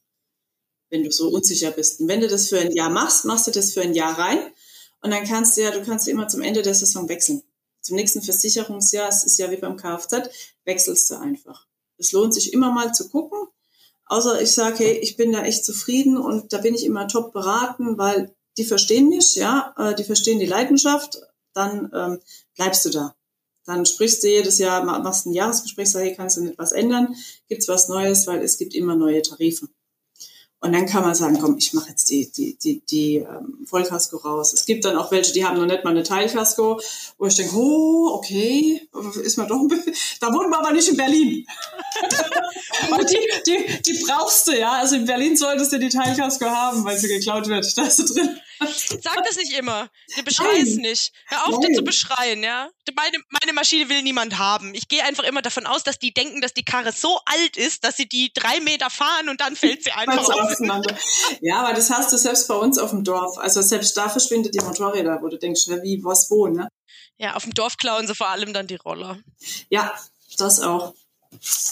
wenn 0.91 1.05
du 1.05 1.11
so 1.11 1.29
unsicher 1.29 1.71
bist. 1.71 2.01
Und 2.01 2.09
wenn 2.09 2.21
du 2.21 2.29
das 2.29 2.49
für 2.49 2.59
ein 2.59 2.73
Jahr 2.73 2.91
machst, 2.91 3.25
machst 3.25 3.47
du 3.47 3.51
das 3.53 3.73
für 3.73 3.83
ein 3.83 3.95
Jahr 3.95 4.19
rein 4.19 4.39
und 5.07 5.12
dann 5.12 5.25
kannst 5.25 5.57
du 5.57 5.62
ja, 5.62 5.71
du 5.71 5.85
kannst 5.85 6.09
immer 6.09 6.27
zum 6.27 6.42
Ende 6.42 6.62
der 6.62 6.75
Saison 6.75 7.09
wechseln. 7.09 7.40
Zum 7.81 7.95
nächsten 7.95 8.23
Versicherungsjahr, 8.23 9.09
es 9.09 9.23
ist 9.23 9.38
ja 9.38 9.49
wie 9.53 9.57
beim 9.57 9.77
Kfz, 9.77 10.29
wechselst 10.64 11.09
du 11.09 11.14
einfach. 11.14 11.69
Es 11.97 12.11
lohnt 12.11 12.35
sich 12.35 12.53
immer 12.53 12.73
mal 12.73 12.92
zu 12.92 13.09
gucken. 13.09 13.38
Außer 14.07 14.42
ich 14.42 14.51
sage, 14.53 14.79
hey, 14.79 14.92
ich 14.95 15.16
bin 15.16 15.31
da 15.31 15.45
echt 15.45 15.64
zufrieden 15.64 16.16
und 16.16 16.53
da 16.53 16.59
bin 16.59 16.75
ich 16.75 16.85
immer 16.85 17.07
top 17.07 17.33
beraten, 17.33 17.97
weil 17.99 18.35
die 18.59 18.64
verstehen 18.64 19.09
mich, 19.09 19.37
ja, 19.37 19.77
äh, 19.79 19.95
die 19.95 20.03
verstehen 20.03 20.40
die 20.40 20.47
Leidenschaft, 20.47 21.21
dann 21.55 21.88
ähm, 21.95 22.19
bleibst 22.57 22.85
du 22.87 22.90
da. 22.90 23.14
Dann 23.64 23.87
sprichst 23.87 24.25
du 24.25 24.29
jedes 24.29 24.59
Jahr, 24.59 24.83
machst 24.83 25.27
ein 25.27 25.35
Jahresgespräch, 25.35 25.88
sag, 25.88 26.03
hey, 26.03 26.16
kannst 26.16 26.37
du 26.37 26.40
nicht 26.40 26.59
was 26.59 26.73
ändern? 26.73 27.14
Gibt's 27.47 27.69
was 27.69 27.88
Neues, 27.88 28.27
weil 28.27 28.42
es 28.42 28.59
gibt 28.59 28.75
immer 28.75 28.97
neue 28.97 29.23
Tarife. 29.23 29.69
Und 30.61 30.73
dann 30.73 30.87
kann 30.87 31.05
man 31.05 31.14
sagen, 31.14 31.38
komm, 31.38 31.59
ich 31.59 31.75
mache 31.75 31.90
jetzt 31.90 32.09
die, 32.11 32.31
die, 32.33 32.57
die, 32.57 32.81
die 32.81 33.16
ähm, 33.16 33.66
Vollkasko 33.66 34.16
raus. 34.16 34.55
Es 34.55 34.64
gibt 34.64 34.85
dann 34.85 34.97
auch 34.97 35.12
welche, 35.12 35.33
die 35.33 35.45
haben 35.45 35.59
noch 35.59 35.66
nicht 35.66 35.85
mal 35.85 35.90
eine 35.90 36.03
Teilkasko, 36.03 36.81
wo 37.19 37.27
ich 37.27 37.37
denke, 37.37 37.55
oh, 37.57 38.14
okay, 38.14 38.88
ist 39.23 39.37
man 39.37 39.49
doch 39.49 39.61
ein 39.61 39.69
bisschen, 39.69 39.95
da 40.21 40.29
wohnen 40.29 40.51
wir 40.51 40.59
aber 40.59 40.73
nicht 40.73 40.88
in 40.88 40.97
Berlin. 40.97 41.47
weil 42.90 43.05
die, 43.05 43.19
die, 43.47 43.83
die 43.83 44.05
brauchst 44.05 44.49
du, 44.49 44.59
ja. 44.59 44.73
Also 44.73 44.97
in 44.97 45.05
Berlin 45.05 45.37
solltest 45.37 45.73
du 45.73 45.79
die 45.79 45.90
Teilkasko 45.90 46.47
haben, 46.47 46.85
weil 46.85 46.99
sie 46.99 47.09
geklaut 47.09 47.49
wird. 47.49 47.77
Da 47.77 47.85
ist 47.85 47.99
sie 47.99 48.07
drin. 48.07 48.37
Sag 49.03 49.25
das 49.25 49.37
nicht 49.37 49.53
immer. 49.53 49.88
Du 50.16 50.23
beschreist 50.25 50.79
nicht. 50.79 51.12
Hör 51.27 51.47
auf, 51.47 51.61
das 51.61 51.77
zu 51.77 51.83
beschreien, 51.83 52.42
ja. 52.42 52.69
Meine, 52.95 53.19
meine 53.29 53.53
Maschine 53.53 53.88
will 53.88 54.03
niemand 54.03 54.38
haben. 54.38 54.75
Ich 54.75 54.88
gehe 54.88 55.05
einfach 55.05 55.25
immer 55.25 55.42
davon 55.42 55.66
aus, 55.66 55.83
dass 55.83 55.99
die 55.99 56.14
denken, 56.14 56.40
dass 56.40 56.55
die 56.55 56.64
Karre 56.64 56.92
so 56.92 57.21
alt 57.27 57.57
ist, 57.57 57.85
dass 57.85 57.97
sie 57.97 58.09
die 58.09 58.33
drei 58.33 58.61
Meter 58.61 58.90
fahren 58.90 59.29
und 59.29 59.40
dann 59.40 59.57
fällt 59.57 59.85
sie 59.85 59.92
einfach 59.92 60.29
auseinander. 60.29 60.97
Ja, 61.40 61.62
aber 61.62 61.75
das 61.75 61.90
hast 61.90 62.12
du 62.12 62.16
selbst 62.16 62.49
bei 62.49 62.55
uns 62.55 62.79
auf 62.79 62.90
dem 62.90 63.05
Dorf. 63.05 63.38
Also 63.38 63.62
selbst 63.62 63.97
da 63.97 64.09
verschwindet 64.09 64.55
die 64.55 64.64
Motorräder, 64.64 65.21
wo 65.23 65.29
du 65.29 65.38
denkst, 65.38 65.69
wie, 65.69 66.03
was, 66.03 66.31
wo, 66.31 66.47
ne? 66.47 66.69
Ja, 67.19 67.35
auf 67.35 67.45
dem 67.45 67.55
Dorf 67.55 67.77
klauen 67.77 68.07
sie 68.07 68.14
vor 68.14 68.29
allem 68.29 68.53
dann 68.53 68.66
die 68.66 68.77
Roller. 68.77 69.19
Ja, 69.71 69.95
das 70.38 70.61
auch. 70.61 70.95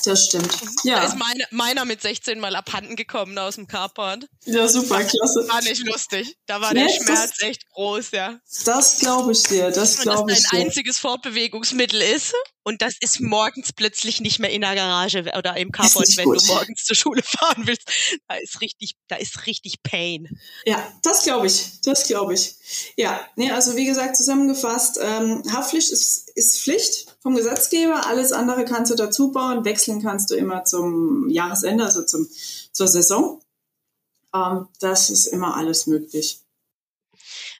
Das 0.04 0.26
stimmt. 0.26 0.52
Ja. 0.84 1.00
Da 1.00 1.06
ist 1.06 1.16
meine, 1.16 1.44
meiner 1.50 1.84
mit 1.84 2.02
16 2.02 2.38
mal 2.40 2.54
abhanden 2.56 2.96
gekommen 2.96 3.38
aus 3.38 3.56
dem 3.56 3.66
Carport. 3.66 4.26
Ja, 4.44 4.68
super, 4.68 5.02
klasse. 5.02 5.48
War 5.48 5.62
nicht 5.62 5.86
lustig. 5.86 6.36
Da 6.46 6.60
war 6.60 6.74
nee, 6.74 6.80
der 6.84 6.88
Schmerz 6.90 7.30
das, 7.30 7.42
echt 7.42 7.68
groß, 7.70 8.10
ja. 8.12 8.38
Das 8.64 8.98
glaube 8.98 9.32
ich 9.32 9.42
dir, 9.44 9.70
das 9.70 9.98
glaube 9.98 10.32
ich 10.32 10.38
dir. 10.38 10.42
Dass 10.42 10.50
dein 10.50 10.66
einziges 10.66 10.98
Fortbewegungsmittel 10.98 12.00
ist 12.00 12.34
und 12.64 12.80
das 12.80 12.94
ist 13.00 13.20
morgens 13.20 13.72
plötzlich 13.72 14.20
nicht 14.20 14.38
mehr 14.38 14.50
in 14.50 14.62
der 14.62 14.74
Garage 14.74 15.24
oder 15.36 15.56
im 15.56 15.70
Carport, 15.70 16.16
wenn 16.16 16.24
gut. 16.24 16.42
du 16.42 16.46
morgens 16.46 16.84
zur 16.84 16.96
Schule 16.96 17.22
fahren 17.24 17.66
willst. 17.66 17.88
Da 18.26 18.36
ist 18.36 18.60
richtig, 18.60 18.96
da 19.06 19.16
ist 19.16 19.46
richtig 19.46 19.82
Pain. 19.82 20.28
Ja, 20.64 20.92
das 21.02 21.24
glaube 21.24 21.46
ich, 21.46 21.80
das 21.82 22.06
glaube 22.06 22.34
ich. 22.34 22.54
Ja, 22.96 23.20
nee, 23.36 23.50
also 23.50 23.76
wie 23.76 23.84
gesagt, 23.84 24.16
zusammengefasst, 24.16 24.98
ähm, 25.00 25.42
Haftpflicht 25.52 25.90
ist, 25.90 26.30
ist 26.34 26.62
Pflicht 26.62 27.13
vom 27.24 27.34
Gesetzgeber, 27.34 28.06
alles 28.06 28.32
andere 28.32 28.66
kannst 28.66 28.92
du 28.92 28.96
dazu 28.96 29.32
bauen, 29.32 29.64
wechseln 29.64 30.02
kannst 30.02 30.30
du 30.30 30.34
immer 30.34 30.64
zum 30.64 31.30
Jahresende, 31.30 31.84
also 31.84 32.02
zum, 32.02 32.28
zur 32.70 32.86
Saison. 32.86 33.40
Ähm, 34.34 34.68
das 34.78 35.08
ist 35.08 35.26
immer 35.26 35.56
alles 35.56 35.86
möglich. 35.86 36.43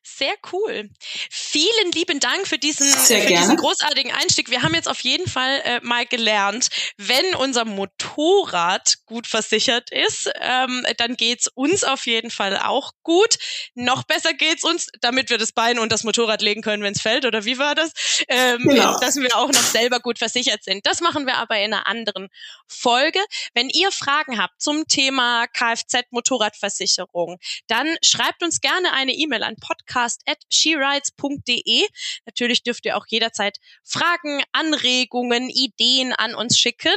Sehr 0.07 0.35
cool. 0.53 0.91
Vielen 1.31 1.91
lieben 1.93 2.21
Dank 2.21 2.47
für 2.47 2.59
diesen, 2.59 2.87
für 2.87 3.27
diesen 3.27 3.57
großartigen 3.57 4.13
Einstieg. 4.13 4.51
Wir 4.51 4.61
haben 4.61 4.75
jetzt 4.75 4.87
auf 4.87 5.01
jeden 5.01 5.27
Fall 5.27 5.63
äh, 5.65 5.81
mal 5.83 6.05
gelernt, 6.05 6.69
wenn 6.99 7.35
unser 7.37 7.65
Motorrad 7.65 8.97
gut 9.07 9.27
versichert 9.27 9.91
ist, 9.91 10.31
ähm, 10.43 10.87
dann 10.99 11.17
geht's 11.17 11.49
uns 11.49 11.85
auf 11.85 12.05
jeden 12.05 12.31
Fall 12.31 12.59
auch 12.59 12.93
gut. 13.03 13.39
Noch 13.75 14.03
besser 14.05 14.35
geht's 14.35 14.63
uns, 14.63 14.89
damit 15.01 15.31
wir 15.31 15.39
das 15.39 15.53
Bein 15.53 15.79
und 15.79 15.91
das 15.91 16.05
Motorrad 16.05 16.43
legen 16.43 16.61
können, 16.61 16.83
wenn 16.83 16.93
es 16.93 17.01
fällt. 17.01 17.25
Oder 17.25 17.47
wie 17.47 17.57
war 17.57 17.75
das? 17.75 17.93
Ähm, 18.29 18.59
genau. 18.63 19.01
Dass 19.01 19.17
wir 19.17 19.35
auch 19.35 19.49
noch 19.49 19.63
selber 19.63 20.01
gut 20.01 20.19
versichert 20.19 20.65
sind. 20.65 20.85
Das 20.85 21.01
machen 21.01 21.25
wir 21.25 21.37
aber 21.37 21.57
in 21.57 21.73
einer 21.73 21.87
anderen 21.87 22.29
Folge. 22.69 23.21
Wenn 23.55 23.71
ihr 23.71 23.91
Fragen 23.91 24.39
habt 24.39 24.61
zum 24.61 24.87
Thema 24.87 25.47
Kfz-Motorradversicherung, 25.47 27.39
dann 27.69 27.97
schreibt 28.05 28.43
uns 28.43 28.61
gerne 28.61 28.93
eine 28.93 29.13
E-Mail 29.13 29.43
an 29.43 29.57
podcast 29.57 29.94
podcast.sherides.de. 29.95 31.87
Natürlich 32.27 32.63
dürft 32.63 32.85
ihr 32.87 32.97
auch 32.97 33.07
jederzeit 33.09 33.59
Fragen, 33.85 34.43
Anregungen, 34.53 35.49
Ideen 35.51 36.13
an 36.13 36.35
uns 36.35 36.59
schicken. 36.59 36.95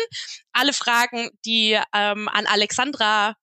Alle 0.51 0.73
Fragen, 0.73 1.29
die 1.45 1.79
ähm, 1.93 2.27
an 2.27 2.47
Alexandra 2.47 3.35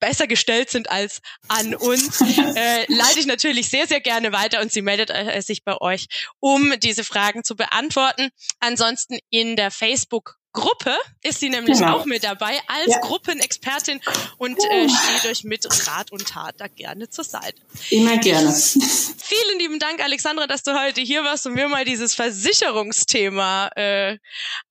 besser 0.00 0.26
gestellt 0.26 0.70
sind 0.70 0.90
als 0.90 1.20
an 1.48 1.74
uns, 1.74 2.20
äh, 2.56 2.86
leite 2.92 3.20
ich 3.20 3.26
natürlich 3.26 3.68
sehr, 3.68 3.86
sehr 3.86 4.00
gerne 4.00 4.32
weiter 4.32 4.60
und 4.60 4.72
sie 4.72 4.82
meldet 4.82 5.10
äh, 5.10 5.40
sich 5.42 5.62
bei 5.64 5.76
euch, 5.78 6.06
um 6.38 6.72
diese 6.80 7.04
Fragen 7.04 7.44
zu 7.44 7.54
beantworten. 7.54 8.30
Ansonsten 8.60 9.18
in 9.30 9.56
der 9.56 9.70
Facebook 9.70 10.39
Gruppe 10.52 10.96
ist 11.22 11.40
sie 11.40 11.48
nämlich 11.48 11.78
genau. 11.78 11.98
auch 11.98 12.04
mit 12.06 12.24
dabei 12.24 12.58
als 12.66 12.88
ja. 12.88 13.00
Gruppenexpertin 13.00 14.00
und 14.38 14.58
äh, 14.58 14.88
steht 14.88 15.30
euch 15.30 15.44
mit 15.44 15.64
Rat 15.86 16.10
und 16.10 16.26
Tat 16.26 16.56
da 16.58 16.66
gerne 16.66 17.08
zur 17.08 17.24
Seite. 17.24 17.60
Immer 17.90 18.18
gerne. 18.18 18.52
Vielen 18.52 19.58
lieben 19.58 19.78
Dank, 19.78 20.02
Alexandra, 20.02 20.48
dass 20.48 20.64
du 20.64 20.78
heute 20.78 21.00
hier 21.00 21.22
warst 21.22 21.46
und 21.46 21.56
wir 21.56 21.68
mal 21.68 21.84
dieses 21.84 22.14
Versicherungsthema 22.14 23.68
äh, 23.76 24.18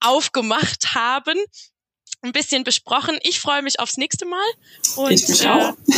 aufgemacht 0.02 0.96
haben, 0.96 1.38
ein 2.22 2.34
bisschen 2.34 2.66
besprochen. 2.66 3.18
Ich 3.24 3.40
freue 3.40 3.62
mich 3.62 3.80
aufs 3.80 3.96
nächste 3.96 4.26
Mal 4.26 4.48
und 4.98 5.12
ich 5.12 5.28
mich 5.30 5.48
auch. 5.48 5.70
Äh, 5.70 5.94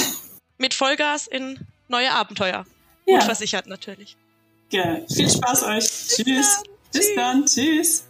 mit 0.62 0.76
Vollgas 0.76 1.28
in 1.28 1.60
neue 1.88 2.12
Abenteuer. 2.12 2.66
Ja. 3.06 3.16
Gut 3.16 3.24
versichert 3.24 3.68
natürlich. 3.68 4.16
Gerne. 4.70 5.06
Viel 5.14 5.30
Spaß 5.30 5.64
euch. 5.64 5.80
Bis 5.80 6.16
Tschüss. 6.16 6.26
Dann. 6.26 6.74
Bis 6.92 7.16
dann. 7.16 7.46
Tschüss. 7.46 8.04